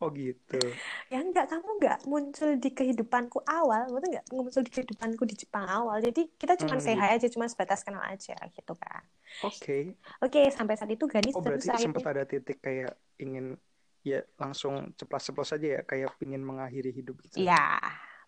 [0.00, 0.56] Oh gitu.
[1.12, 5.66] Ya enggak, kamu nggak muncul di kehidupanku awal, betul nggak muncul di kehidupanku di Jepang
[5.70, 5.96] awal.
[6.02, 7.14] Jadi kita cuma Hmm, gitu.
[7.14, 9.02] aja, cuma sebatas kenal aja gitu kan.
[9.40, 9.96] Oke.
[10.24, 12.90] Oke, sampai saat itu Ganis Oh terus berarti sempat akhirnya, ada titik kayak
[13.22, 13.44] ingin
[14.06, 17.42] ya langsung ceplas-ceplos aja ya kayak ingin mengakhiri hidup gitu.
[17.42, 17.74] ya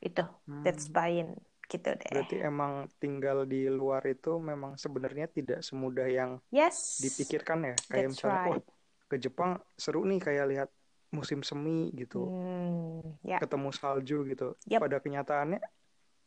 [0.03, 0.67] itu, Hmm.
[0.67, 1.39] that's fine
[1.71, 2.11] gitu deh.
[2.11, 7.75] Berarti emang tinggal di luar itu memang sebenarnya tidak semudah yang Yes, dipikirkan ya.
[7.87, 8.67] Kayak that's misalnya, right.
[9.07, 10.71] ke Jepang seru nih kayak lihat
[11.09, 14.59] musim semi gitu, Hmm, ya, ketemu salju gitu.
[14.67, 14.83] Yap.
[14.85, 15.61] Pada kenyataannya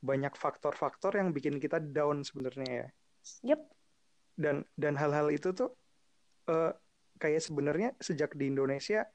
[0.02, 2.88] banyak faktor-faktor yang bikin kita down sebenarnya ya.
[3.54, 3.62] yep.
[4.34, 5.74] Dan dan hal-hal itu tuh
[6.50, 6.74] eh,
[7.22, 9.06] kayak sebenarnya sejak di Indonesia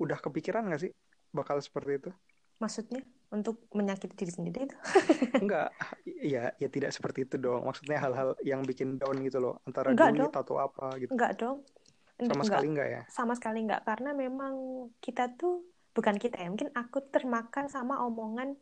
[0.00, 0.92] udah kepikiran nggak sih
[1.32, 2.10] bakal seperti itu?
[2.62, 4.76] Maksudnya untuk menyakiti diri sendiri itu?
[5.42, 5.74] Enggak,
[6.06, 7.66] ya ya tidak seperti itu dong.
[7.66, 10.32] Maksudnya hal-hal yang bikin down gitu loh, antara Enggak duit dong.
[10.32, 11.12] atau apa gitu.
[11.12, 11.58] Enggak dong.
[12.22, 13.02] Sama Enggak, sekali enggak ya?
[13.10, 14.54] sama sekali enggak karena memang
[15.02, 15.66] kita tuh
[15.96, 18.54] bukan kita ya, mungkin aku termakan sama omongan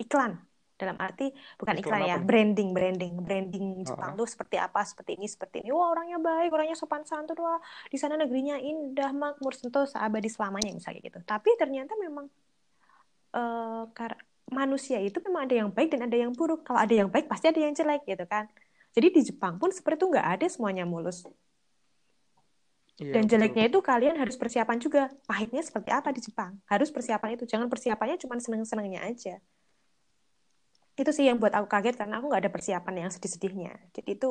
[0.00, 0.32] iklan.
[0.74, 4.26] Dalam arti bukan Iklan ya, branding, branding, branding Jepang Oh.
[4.26, 5.70] tuh seperti apa, seperti ini, seperti ini.
[5.70, 10.74] Wah, orangnya baik, orangnya sopan santun, wah, di sana negerinya indah, makmur, sentosa, abadi selamanya
[10.74, 11.22] misalnya gitu.
[11.22, 12.26] Tapi ternyata memang
[13.34, 16.62] eh kar- manusia itu memang ada yang baik dan ada yang buruk.
[16.66, 18.46] Kalau ada yang baik pasti ada yang jelek gitu kan.
[18.94, 21.26] Jadi di Jepang pun seperti itu nggak ada semuanya mulus.
[22.94, 23.30] Iya, Dan betul.
[23.34, 25.10] jeleknya itu kalian harus persiapan juga.
[25.26, 26.62] Pahitnya seperti apa di Jepang?
[26.70, 27.44] Harus persiapan itu.
[27.46, 29.42] Jangan persiapannya cuma seneng-senengnya aja.
[31.00, 33.72] Itu sih yang buat aku kaget karena aku nggak ada persiapan yang sedih-sedihnya.
[33.96, 34.26] Jadi itu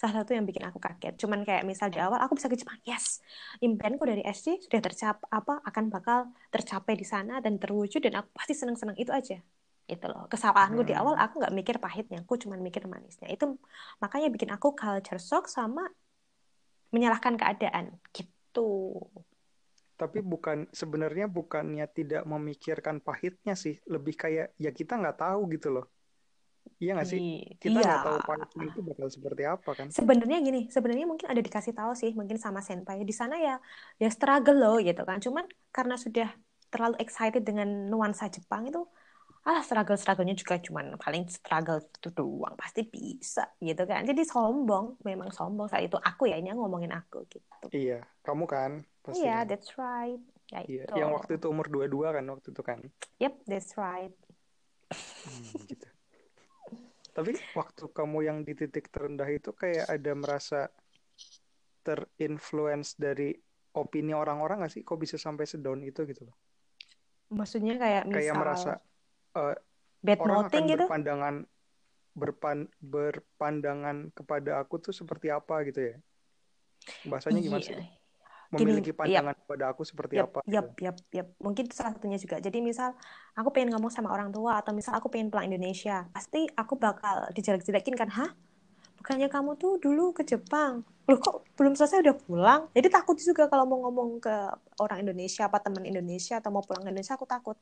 [0.00, 1.14] salah satu yang bikin aku kaget.
[1.22, 3.22] Cuman kayak misal di awal aku bisa ke Jepang, yes.
[3.62, 6.18] Impianku dari SD sudah tercap apa akan bakal
[6.54, 9.38] tercapai di sana dan terwujud dan aku pasti seneng-seneng itu aja.
[9.86, 10.26] Itu loh.
[10.32, 11.00] Kesalahanku di Hmm.
[11.00, 13.28] awal aku nggak mikir pahitnya, aku cuman mikir manisnya.
[13.30, 13.44] Itu
[14.02, 15.82] makanya bikin aku culture shock sama
[16.94, 17.84] menyalahkan keadaan
[18.16, 18.62] gitu.
[20.04, 25.72] Tapi bukan sebenarnya bukannya tidak memikirkan pahitnya sih, lebih kayak ya kita nggak tahu gitu
[25.72, 25.88] loh.
[26.76, 27.20] Iya nggak sih?
[27.56, 27.88] Kita iya.
[27.88, 29.86] nggak tahu pahitnya itu bakal seperti apa kan?
[29.88, 33.56] Sebenarnya gini, sebenarnya mungkin ada dikasih tahu sih, mungkin sama senpai di sana ya,
[33.96, 35.24] ya struggle loh gitu kan.
[35.24, 36.28] Cuman karena sudah
[36.68, 38.84] terlalu excited dengan nuansa Jepang itu,
[39.48, 44.04] ah struggle strugglenya juga cuman paling struggle itu doang, pasti bisa gitu kan.
[44.04, 47.72] Jadi sombong, memang sombong saat itu aku ya ini ngomongin aku gitu.
[47.72, 49.48] Iya, kamu kan pasti Iya, kan?
[49.52, 50.22] that's right.
[50.48, 50.96] Ya Iya, itu.
[50.96, 52.78] yang waktu itu umur 22 kan waktu itu kan.
[53.20, 54.16] Yep, that's right.
[54.90, 55.88] Hmm, gitu.
[57.14, 60.60] Tapi waktu kamu yang di titik terendah itu kayak ada merasa
[61.84, 63.36] terinfluence dari
[63.76, 64.82] opini orang-orang nggak sih?
[64.82, 66.36] Kok bisa sampai sedown itu gitu loh?
[67.30, 68.72] Maksudnya kayak misal Kayak merasa
[69.36, 69.56] eh,
[70.02, 70.84] bad orang akan gitu?
[70.84, 71.34] berpandangan
[72.14, 75.96] berpan, berpandangan kepada aku tuh seperti apa gitu ya?
[77.06, 77.74] Bahasanya gimana sih?
[78.52, 80.68] Memiliki Gini, pandangan kepada aku seperti Yap, apa yap, gitu.
[80.84, 81.26] yap, yap.
[81.42, 82.36] Mungkin itu salah satunya juga.
[82.38, 82.94] Jadi misal
[83.38, 87.16] aku pengen ngomong sama orang tua atau misal aku pengen pulang Indonesia, pasti aku bakal
[87.34, 88.30] dijelek-jelekin kan, hah?
[88.98, 90.86] Bukannya kamu tuh dulu ke Jepang?
[91.08, 92.60] Loh kok belum selesai udah pulang?
[92.76, 94.32] Jadi takut juga kalau mau ngomong ke
[94.80, 97.56] orang Indonesia apa teman Indonesia atau mau pulang ke Indonesia aku takut.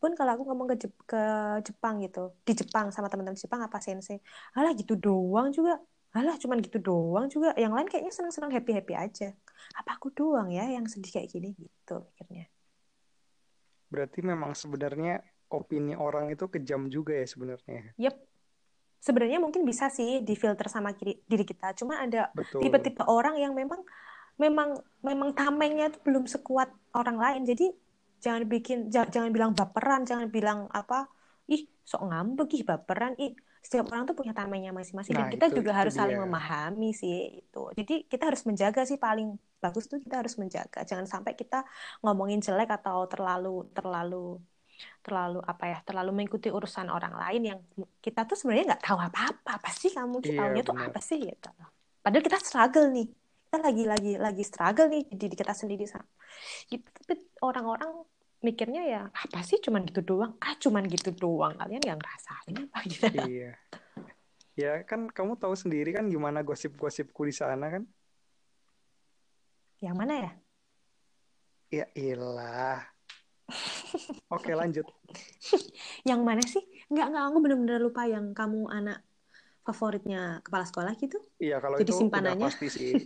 [0.00, 1.18] pun kalau aku ngomong ke, Jep- ke
[1.66, 4.18] Jepang gitu di Jepang sama teman-teman Jepang apa sensei
[4.56, 5.80] alah gitu doang juga
[6.16, 9.28] alah cuman gitu doang juga yang lain kayaknya senang-senang happy happy aja
[9.76, 12.48] apa aku doang ya yang sedih kayak gini gitu pikirnya
[13.86, 17.94] Berarti memang sebenarnya opini orang itu kejam juga ya sebenarnya.
[17.98, 18.14] Yep.
[18.98, 21.70] Sebenarnya mungkin bisa sih difilter sama kiri, diri kita.
[21.78, 23.86] Cuma ada tipe-tipe orang yang memang
[24.36, 27.42] memang memang tamengnya itu belum sekuat orang lain.
[27.46, 27.70] Jadi
[28.18, 31.06] jangan bikin ja- jangan bilang baperan, jangan bilang apa,
[31.46, 35.46] ih sok ngambek ih baperan, ih setiap orang tuh punya tamengnya masing-masing dan Nah, kita
[35.50, 36.22] itu- juga itu harus saling dia.
[36.24, 37.62] memahami sih itu.
[37.74, 40.86] Jadi kita harus menjaga sih paling bagus tuh kita harus menjaga.
[40.86, 41.66] Jangan sampai kita
[42.00, 44.38] ngomongin jelek atau terlalu terlalu
[45.00, 47.60] terlalu apa ya terlalu mengikuti urusan orang lain yang
[48.04, 50.92] kita tuh sebenarnya nggak tahu apa-apa apa sih kamu tuh Iya, taunya tuh benar.
[50.92, 51.48] apa sih gitu
[52.04, 53.08] padahal kita struggle nih
[53.48, 56.04] kita lagi lagi lagi struggle nih di diri kita sendiri sama
[56.68, 57.88] gitu tapi orang-orang
[58.46, 62.78] mikirnya ya apa sih cuman gitu doang ah cuman gitu doang kalian nggak ngerasain apa
[62.86, 63.58] gitu Iya.
[64.56, 67.82] Ya kan kamu tahu sendiri kan gimana gosip-gosipku di sana kan?
[69.76, 70.32] yang mana ya
[71.68, 72.80] Ya ilah.
[74.32, 74.86] Oke lanjut.
[76.06, 79.02] yang mana sih nggak nggak aku bener-bener lupa yang kamu anak
[79.60, 82.46] favoritnya kepala sekolah gitu Iya kalau Jadi itu udah simpanannya.
[82.46, 82.94] pasti sih.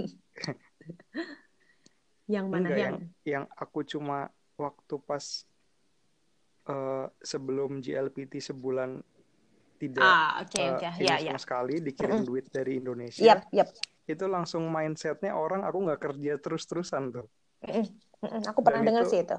[2.31, 4.31] yang mana Enggak yang yang yang aku cuma
[4.65, 5.25] waktu pas
[6.73, 8.91] eh, sebelum GLPT sebulan
[9.81, 12.27] tidak ah oke eh, oke ini ya sama ya sekali dikirim Mm-mm.
[12.29, 13.27] duit dari Indonesia.
[13.27, 13.69] yap yap
[14.13, 17.27] Itu langsung mindsetnya orang aku nggak kerja terus-terusan tuh.
[17.65, 17.85] Mm-mm.
[18.23, 18.43] Mm-mm.
[18.51, 19.35] aku pernah dengar sih itu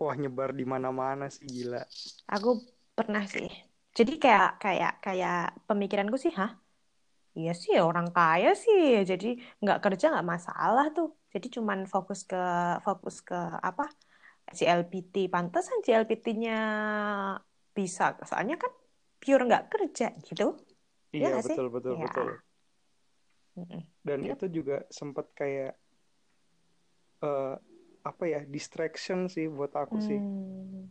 [0.00, 1.82] Wah nyebar di mana-mana sih gila.
[2.34, 2.48] Aku
[2.96, 3.46] pernah sih.
[3.98, 5.34] Jadi kayak kayak kayak
[5.68, 6.50] pemikiranku sih, hah?
[7.38, 8.78] Iya sih orang kaya sih.
[9.10, 9.26] Jadi
[9.62, 11.06] nggak kerja nggak masalah tuh.
[11.34, 12.36] Jadi cuman fokus ke
[12.86, 13.34] fokus ke
[13.68, 13.84] apa?
[14.54, 15.28] GLPT.
[15.28, 16.58] Pantesan GLPT-nya
[17.72, 18.16] bisa.
[18.24, 18.72] Soalnya kan
[19.18, 20.56] pure nggak kerja gitu.
[21.12, 21.54] Iya sih?
[21.56, 22.04] betul betul Iya.
[22.06, 22.28] betul.
[24.06, 24.38] Dan Yap.
[24.38, 25.74] itu juga sempat kayak
[27.18, 27.54] eh
[28.06, 30.16] apa ya distraction sih buat aku sih.
[30.16, 30.88] Hmm.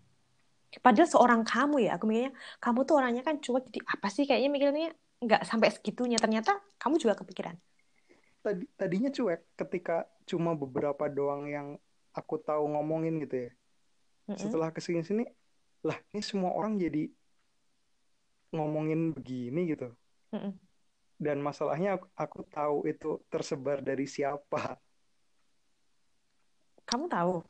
[0.84, 3.72] Padahal seorang kamu ya, aku mikirnya kamu tuh orangnya kan cuek.
[3.72, 4.90] Jadi apa sih kayaknya mikirnya
[5.24, 6.20] nggak sampai segitunya.
[6.20, 7.56] Ternyata kamu juga kepikiran.
[8.44, 11.68] Tadi tadinya cuek ketika cuma beberapa doang yang
[12.18, 13.52] aku tahu ngomongin gitu ya.
[14.28, 14.42] Mm-mm.
[14.42, 15.24] Setelah ke sini sini,
[15.86, 17.08] lah ini semua orang jadi
[18.52, 19.94] ngomongin begini gitu.
[20.34, 20.58] Mm-mm.
[21.18, 24.78] Dan masalahnya aku, aku tahu itu tersebar dari siapa.
[26.86, 27.42] Kamu tahu?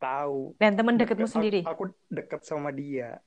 [0.00, 0.56] Tahu.
[0.58, 1.60] Dan teman dekatmu Deket- sendiri?
[1.64, 3.20] Aku, aku deket sama dia.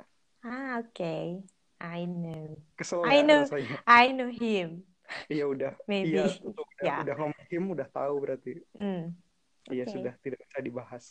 [0.45, 1.41] Ah, oke.
[1.79, 2.55] I know.
[2.75, 3.43] Kesel I know.
[3.47, 3.77] rasanya?
[3.87, 4.83] I know him.
[5.29, 5.73] Iya udah.
[5.85, 6.17] Maybe.
[6.17, 6.95] Iya, udah, Ya.
[7.05, 8.53] udah ngomongin, udah tahu berarti.
[8.81, 9.13] Hmm.
[9.69, 9.93] Iya Oke.
[9.97, 11.03] sudah tidak bisa dibahas.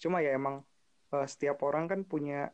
[0.00, 0.64] Cuma ya emang
[1.12, 2.52] eh, setiap orang kan punya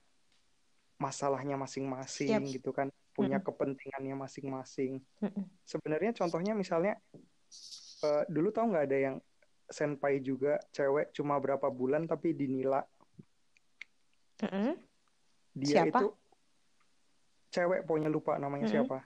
[0.99, 2.55] masalahnya masing-masing Yap.
[2.59, 3.47] gitu kan, punya Mm-mm.
[3.47, 4.99] kepentingannya masing-masing.
[5.23, 5.47] Mm-mm.
[5.63, 6.99] Sebenarnya contohnya misalnya
[8.03, 9.17] eh, dulu tahu nggak ada yang
[9.69, 12.81] senpai juga cewek cuma berapa bulan tapi dinila
[14.41, 14.81] Mm-mm.
[15.53, 16.01] dia Siapa?
[16.01, 16.07] itu
[17.53, 18.89] cewek pokoknya lupa namanya Mm-mm.
[18.89, 18.99] siapa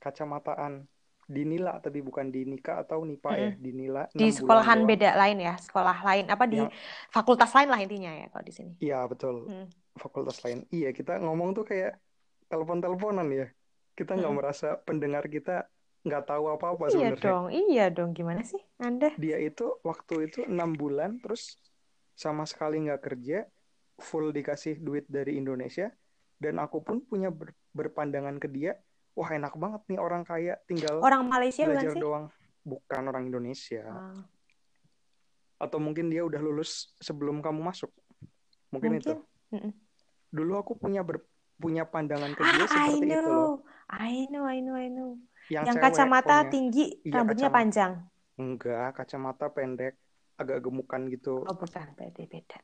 [0.00, 0.88] kacamataan
[1.28, 4.88] dinila tapi bukan dinika atau nipa ya dinila Di 6 bulan sekolahan doang.
[4.88, 6.72] beda lain ya, sekolah lain apa di Yang-
[7.12, 8.72] fakultas lain lah intinya ya kalau di sini.
[8.80, 9.44] Iya betul.
[9.44, 9.68] Hmm.
[9.94, 10.64] Fakultas lain.
[10.72, 12.00] Iya kita ngomong tuh kayak
[12.48, 13.46] telepon-teleponan ya.
[13.92, 14.40] Kita nggak Mm-mm.
[14.40, 15.68] merasa pendengar kita
[16.00, 17.24] nggak tahu apa-apa Iya sebenarnya.
[17.28, 18.10] dong, iya dong.
[18.16, 19.12] Gimana sih Anda?
[19.20, 21.60] Dia itu waktu itu enam bulan terus
[22.14, 23.44] sama sekali nggak kerja,
[23.98, 25.92] full dikasih duit dari Indonesia.
[26.38, 28.78] Dan aku pun punya ber- berpandangan ke dia,
[29.18, 32.02] wah enak banget nih orang kaya tinggal Orang Malaysia bukan belajar sih?
[32.02, 32.24] doang.
[32.62, 33.82] Bukan orang Indonesia.
[33.90, 34.22] Ah,
[35.58, 37.90] Atau mungkin dia udah lulus sebelum kamu masuk.
[38.70, 39.10] Mungkin, itu.
[39.10, 39.18] mungkin.
[39.50, 39.72] Mm-mm.
[40.30, 41.26] Dulu aku punya ber-
[41.58, 43.42] punya pandangan ke Ah, dia I seperti itu loh.
[43.42, 43.50] know.
[43.90, 45.10] I know, I know, I know.
[45.50, 46.50] Yang, Yang cewek kacamata pokoknya.
[46.54, 47.58] tinggi, Iya, rambutnya kacamata.
[47.58, 47.92] panjang.
[48.38, 49.94] Enggak, kacamata pendek,
[50.38, 51.42] agak gemukan gitu.
[51.42, 52.60] Oh, bukan, berarti beda.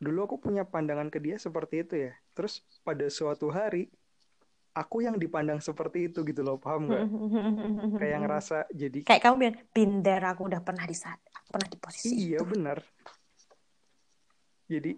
[0.00, 2.12] Dulu aku punya pandangan ke dia seperti itu ya.
[2.32, 3.92] Terus pada suatu hari,
[4.74, 7.04] aku yang dipandang seperti itu gitu loh, paham nggak?
[7.98, 11.18] Kayak ngerasa jadi, Kayak kamu bilang, binder aku udah pernah di saat,
[11.50, 12.46] pernah di posisi iya itu.
[12.46, 12.78] benar.
[14.70, 14.94] Jadi,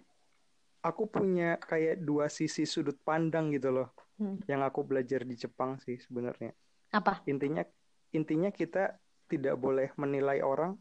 [0.84, 3.88] aku punya kayak dua sisi sudut pandang gitu loh.
[4.20, 4.38] Hmm.
[4.44, 6.52] Yang aku belajar di Jepang sih sebenarnya.
[6.92, 7.24] Apa?
[7.24, 7.64] Intinya,
[8.12, 9.00] intinya kita
[9.32, 10.76] tidak boleh menilai orang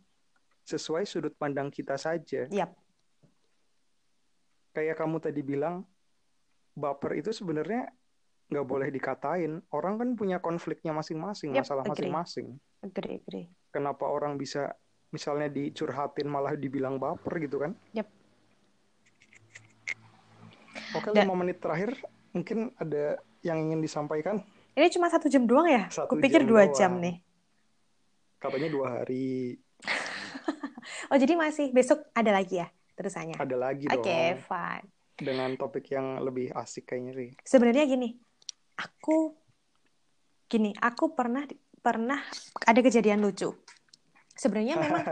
[0.68, 2.46] sesuai sudut pandang kita saja.
[2.52, 2.76] Yap.
[4.72, 5.84] kayak kamu tadi bilang
[6.80, 7.92] baper itu sebenarnya
[8.52, 12.48] nggak boleh dikatain orang kan punya konfliknya masing-masing Yep, masalah masing-masing
[12.84, 13.48] Agree, agree.
[13.72, 14.76] kenapa orang bisa
[15.10, 18.08] misalnya dicurhatin malah dibilang baper gitu kan Yap.
[20.92, 21.96] Oke, Dan- lima menit terakhir
[22.32, 24.44] mungkin ada yang ingin disampaikan.
[24.72, 25.88] Ini cuma satu jam doang ya?
[25.88, 26.76] Satu Kupikir jam dua doang.
[26.76, 27.16] jam nih.
[28.38, 29.56] Katanya dua hari.
[31.08, 33.36] Oh jadi masih besok ada lagi ya terusannya?
[33.36, 34.00] Ada lagi Oke,
[34.34, 34.40] dong.
[34.42, 34.86] fine.
[35.14, 37.30] Dengan topik yang lebih asik kayaknya sih.
[37.44, 38.16] Sebenarnya gini,
[38.78, 39.36] aku
[40.52, 41.48] gini, aku pernah
[41.82, 42.20] pernah
[42.68, 43.56] ada kejadian lucu.
[44.32, 45.06] Sebenarnya memang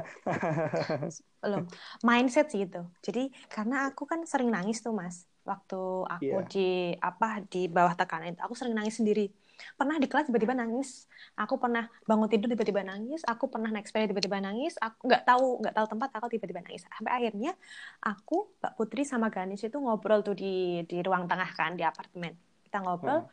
[1.44, 1.66] belum
[2.02, 2.82] mindset sih itu.
[3.04, 6.50] Jadi karena aku kan sering nangis tuh mas, waktu aku Iya.
[6.50, 9.30] di apa di bawah tekanan itu, aku sering nangis sendiri.
[9.76, 11.04] Pernah di kelas tiba-tiba nangis,
[11.36, 15.60] aku pernah bangun tidur tiba-tiba nangis, aku pernah naik sepeda tiba-tiba nangis, aku nggak tahu
[15.60, 16.88] nggak tahu tempat, aku tiba-tiba nangis.
[16.88, 17.52] Sampai akhirnya
[18.00, 22.49] aku Mbak Putri sama Ganis itu ngobrol tuh di di ruang tengah kan di apartemen.
[22.70, 23.26] Kita ngobrol,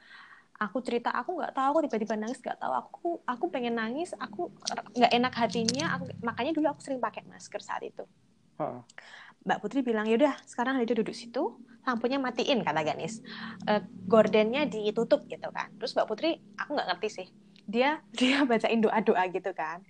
[0.56, 2.72] aku cerita aku nggak tahu aku tiba-tiba nangis nggak tahu.
[2.72, 4.48] Aku aku pengen nangis aku
[4.96, 8.08] nggak enak hatinya aku makanya dulu aku sering pakai masker saat itu.
[8.56, 8.80] Heeh.
[9.46, 13.22] Mbak Putri bilang yaudah sekarang Halida duduk situ lampunya matiin kata Ganis.
[13.68, 13.78] Eh,
[14.10, 15.70] gordennya ditutup gitu kan.
[15.78, 17.26] Terus Mbak Putri aku nggak ngerti sih.
[17.68, 19.84] Dia dia bacain doa doa gitu kan.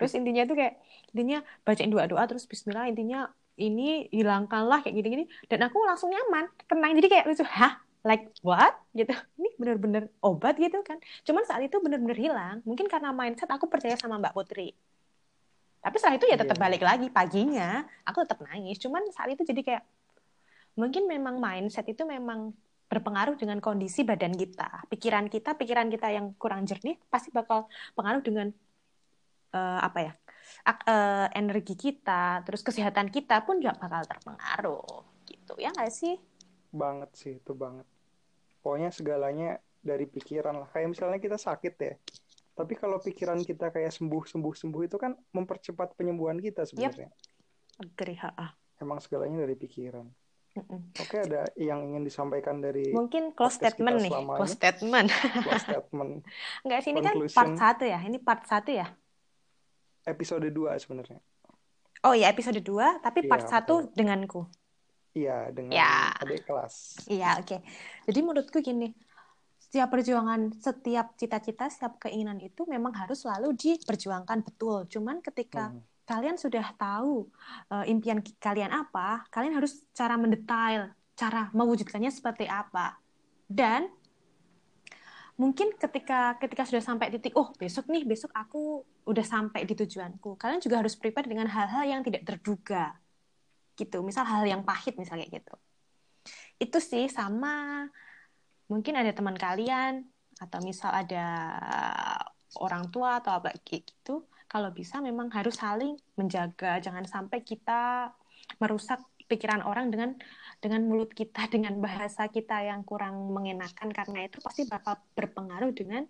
[0.00, 0.80] Terus intinya tuh kayak
[1.14, 6.10] intinya bacain doa doa terus Bismillah intinya ini hilangkanlah kayak gini gini dan aku langsung
[6.10, 6.96] nyaman tenang.
[6.96, 8.74] Jadi kayak lucu hah like what?
[8.96, 9.12] Gitu.
[9.40, 10.98] Ini bener-bener obat gitu kan.
[11.24, 12.64] Cuman saat itu bener-bener hilang.
[12.64, 14.72] Mungkin karena mindset aku percaya sama Mbak Putri.
[15.80, 16.64] Tapi setelah itu ya tetap Iya.
[16.68, 17.84] balik lagi paginya.
[18.04, 18.76] Aku tetap nangis.
[18.76, 19.84] Cuman saat itu jadi kayak
[20.76, 22.52] mungkin memang mindset itu memang
[22.90, 24.84] berpengaruh dengan kondisi badan kita.
[24.90, 28.48] Pikiran kita pikiran kita yang kurang jernih pasti bakal pengaruh dengan
[29.50, 30.12] eh, apa ya
[30.66, 32.44] ak- eh, energi kita.
[32.44, 35.06] Terus kesehatan kita pun juga bakal terpengaruh.
[35.26, 35.54] Gitu.
[35.58, 36.18] Ya nggak sih
[36.70, 37.86] Banget sih, itu banget.
[38.64, 40.68] Pokoknya segalanya dari pikiran lah.
[40.70, 41.94] Kayak misalnya kita sakit ya.
[42.54, 47.08] Tapi kalau pikiran kita kayak sembuh, sembuh, sembuh itu kan mempercepat penyembuhan kita sebenarnya.
[47.80, 48.52] agree ha-ah.
[48.76, 50.04] Emang segalanya dari pikiran.
[50.50, 50.90] Mm-mm.
[50.98, 55.06] Oke, ada yang ingin disampaikan dari mungkin close statement nih close statement
[55.46, 56.12] close statement
[56.66, 58.90] nggak sih ini kan part satu ya ini part satu ya
[60.10, 61.22] episode 2 sebenarnya.
[62.02, 64.50] oh ya episode 2 tapi part Iya, satu denganku
[65.14, 66.14] Iya, dengan Ya.
[66.22, 66.74] adik kelas.
[67.10, 67.56] Iya, oke.
[68.06, 68.94] Jadi menurutku gini,
[69.58, 74.86] setiap perjuangan, setiap cita-cita, setiap keinginan itu memang harus selalu diperjuangkan betul.
[74.86, 75.82] Cuman ketika Hmm.
[76.06, 77.26] kalian sudah tahu
[77.70, 82.98] eh, impian kalian apa, kalian harus cara mendetail, cara mewujudkannya seperti apa.
[83.50, 83.90] Dan
[85.40, 90.36] mungkin ketika ketika sudah sampai titik, oh besok nih, besok aku udah sampai di tujuanku.
[90.38, 92.99] Kalian juga harus prepare dengan hal-hal yang tidak terduga.
[93.76, 94.02] Gitu.
[94.04, 95.54] Misal hal yang pahit misalnya gitu.
[96.60, 97.86] Itu sih sama
[98.70, 100.06] mungkin ada teman kalian
[100.38, 101.26] atau misal ada
[102.62, 104.26] orang tua atau apa gitu.
[104.50, 106.82] Kalau bisa memang harus saling menjaga.
[106.82, 108.10] Jangan sampai kita
[108.58, 108.98] merusak
[109.30, 110.18] pikiran orang dengan
[110.58, 113.94] dengan mulut kita dengan bahasa kita yang kurang mengenakan.
[113.94, 116.02] Karena itu pasti bakal berpengaruh dengan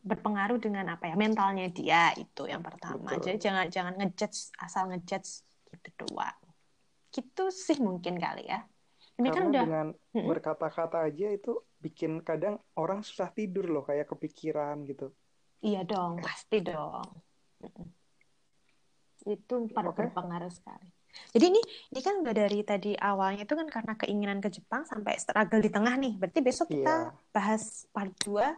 [0.00, 3.20] berpengaruh dengan apa ya mentalnya dia itu yang pertama.
[3.20, 3.24] Betul.
[3.28, 6.40] jadi jangan jangan ngejudge asal ngejudge gitu doang
[7.10, 8.64] gitu sih mungkin kali ya
[9.20, 9.86] ini kan Karena udah dengan
[10.16, 15.12] berkata-kata aja itu bikin kadang orang susah tidur loh, kayak kepikiran gitu.
[15.60, 17.04] Iya dong, pasti dong.
[19.28, 19.76] Itu Oke.
[19.76, 20.88] berpengaruh sekali.
[21.36, 21.60] Jadi ini
[21.92, 25.68] ini kan udah dari tadi awalnya itu kan karena keinginan ke Jepang sampai struggle di
[25.68, 26.16] tengah nih.
[26.16, 27.16] Berarti besok kita Iya.
[27.34, 28.56] bahas part 2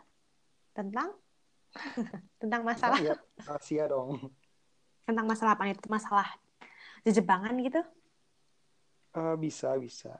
[0.78, 1.10] tentang
[2.42, 4.30] tentang masalah Ya, rahasia dong.
[5.02, 6.28] tentang masalah apa itu masalah
[7.02, 7.82] di Jepangan gitu.
[9.12, 10.16] Eh, bisa, bisa.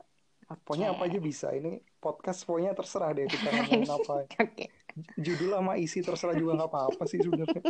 [0.53, 1.49] Pokoknya apa aja bisa.
[1.49, 4.14] Ini podcast pokoknya terserah deh kita ngomongin apa.
[4.28, 4.68] Oke.
[5.16, 7.64] Judul sama isi terserah juga nggak apa-apa sih sebenarnya.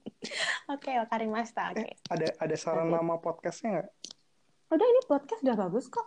[0.74, 1.74] Oke, wakarimashita.
[1.74, 1.82] Oke.
[1.82, 2.94] Eh, ada ada saran Oke.
[2.94, 3.88] nama podcastnya nggak?
[4.70, 6.06] Udah ini podcast udah bagus kok.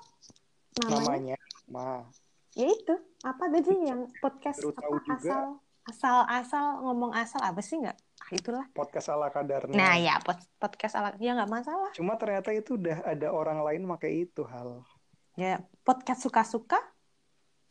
[0.87, 1.37] Namanya, Namanya?
[1.67, 2.07] Ma.
[2.55, 2.95] ya itu.
[3.27, 5.43] Apa tadi yang podcast apa asal
[5.87, 7.99] asal asal ngomong asal apa sih nggak?
[8.27, 8.65] Ah, itulah.
[8.75, 9.71] Podcast ala kadarnya.
[9.71, 11.95] Nah ya pod- podcast ala ya nggak masalah.
[11.95, 14.83] Cuma ternyata itu udah ada orang lain pakai itu hal.
[15.39, 16.75] Ya podcast suka-suka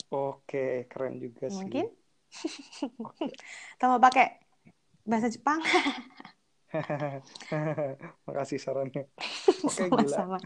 [0.09, 1.59] Oke, keren juga sih.
[1.61, 1.91] mungkin.
[3.83, 4.39] Mau pakai
[5.03, 5.61] bahasa Jepang?
[8.27, 9.11] Makasih sarannya.
[9.67, 10.39] Oke, gila.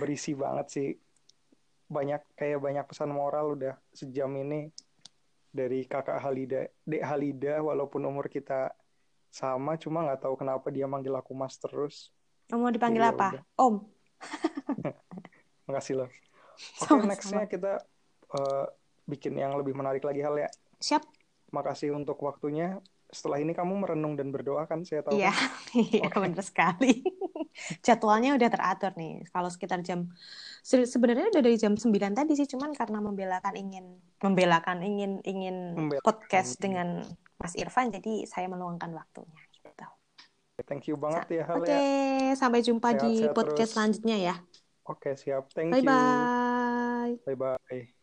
[0.00, 0.88] Berisi banget sih.
[1.86, 4.70] Banyak kayak banyak pesan moral udah sejam ini
[5.50, 8.70] dari kakak Halida, Dek Halida walaupun umur kita
[9.30, 12.10] sama cuma nggak tahu kenapa dia manggil aku Mas terus.
[12.50, 13.28] Mau dipanggil Jadi ya apa?
[13.30, 13.44] udah.
[13.56, 13.74] Om.
[15.70, 16.10] Makasih loh.
[16.82, 17.08] Oke, Sama-sama.
[17.08, 17.72] nextnya kita
[18.30, 18.66] eh,
[19.06, 20.48] bikin yang lebih menarik lagi hal ya.
[20.78, 21.02] Siap.
[21.50, 22.78] Makasih untuk waktunya.
[23.10, 25.18] setelah ini kamu merenung dan berdoa kan saya tahu.
[25.18, 25.50] Iya, kan?
[25.82, 26.18] iya Oke.
[26.22, 27.02] benar sekali.
[27.82, 29.26] Jadwalnya udah teratur nih.
[29.34, 30.14] Kalau sekitar jam
[30.62, 35.74] se- sebenarnya udah dari jam 9 tadi sih, cuman karena membelakan ingin membelakan ingin ingin
[35.74, 36.06] Membelakan.
[36.06, 37.02] podcast dengan
[37.40, 39.88] Mas Irfan, jadi saya meluangkan waktunya gitu.
[40.68, 41.80] Thank you banget ya Hal Oke, ya.
[42.36, 43.70] sampai jumpa di Sehat-sehat podcast terus.
[43.72, 44.34] selanjutnya ya.
[44.84, 45.48] Oke siap.
[45.56, 45.88] Thank Bye you.
[45.88, 47.16] bye.
[47.24, 47.99] Bye bye.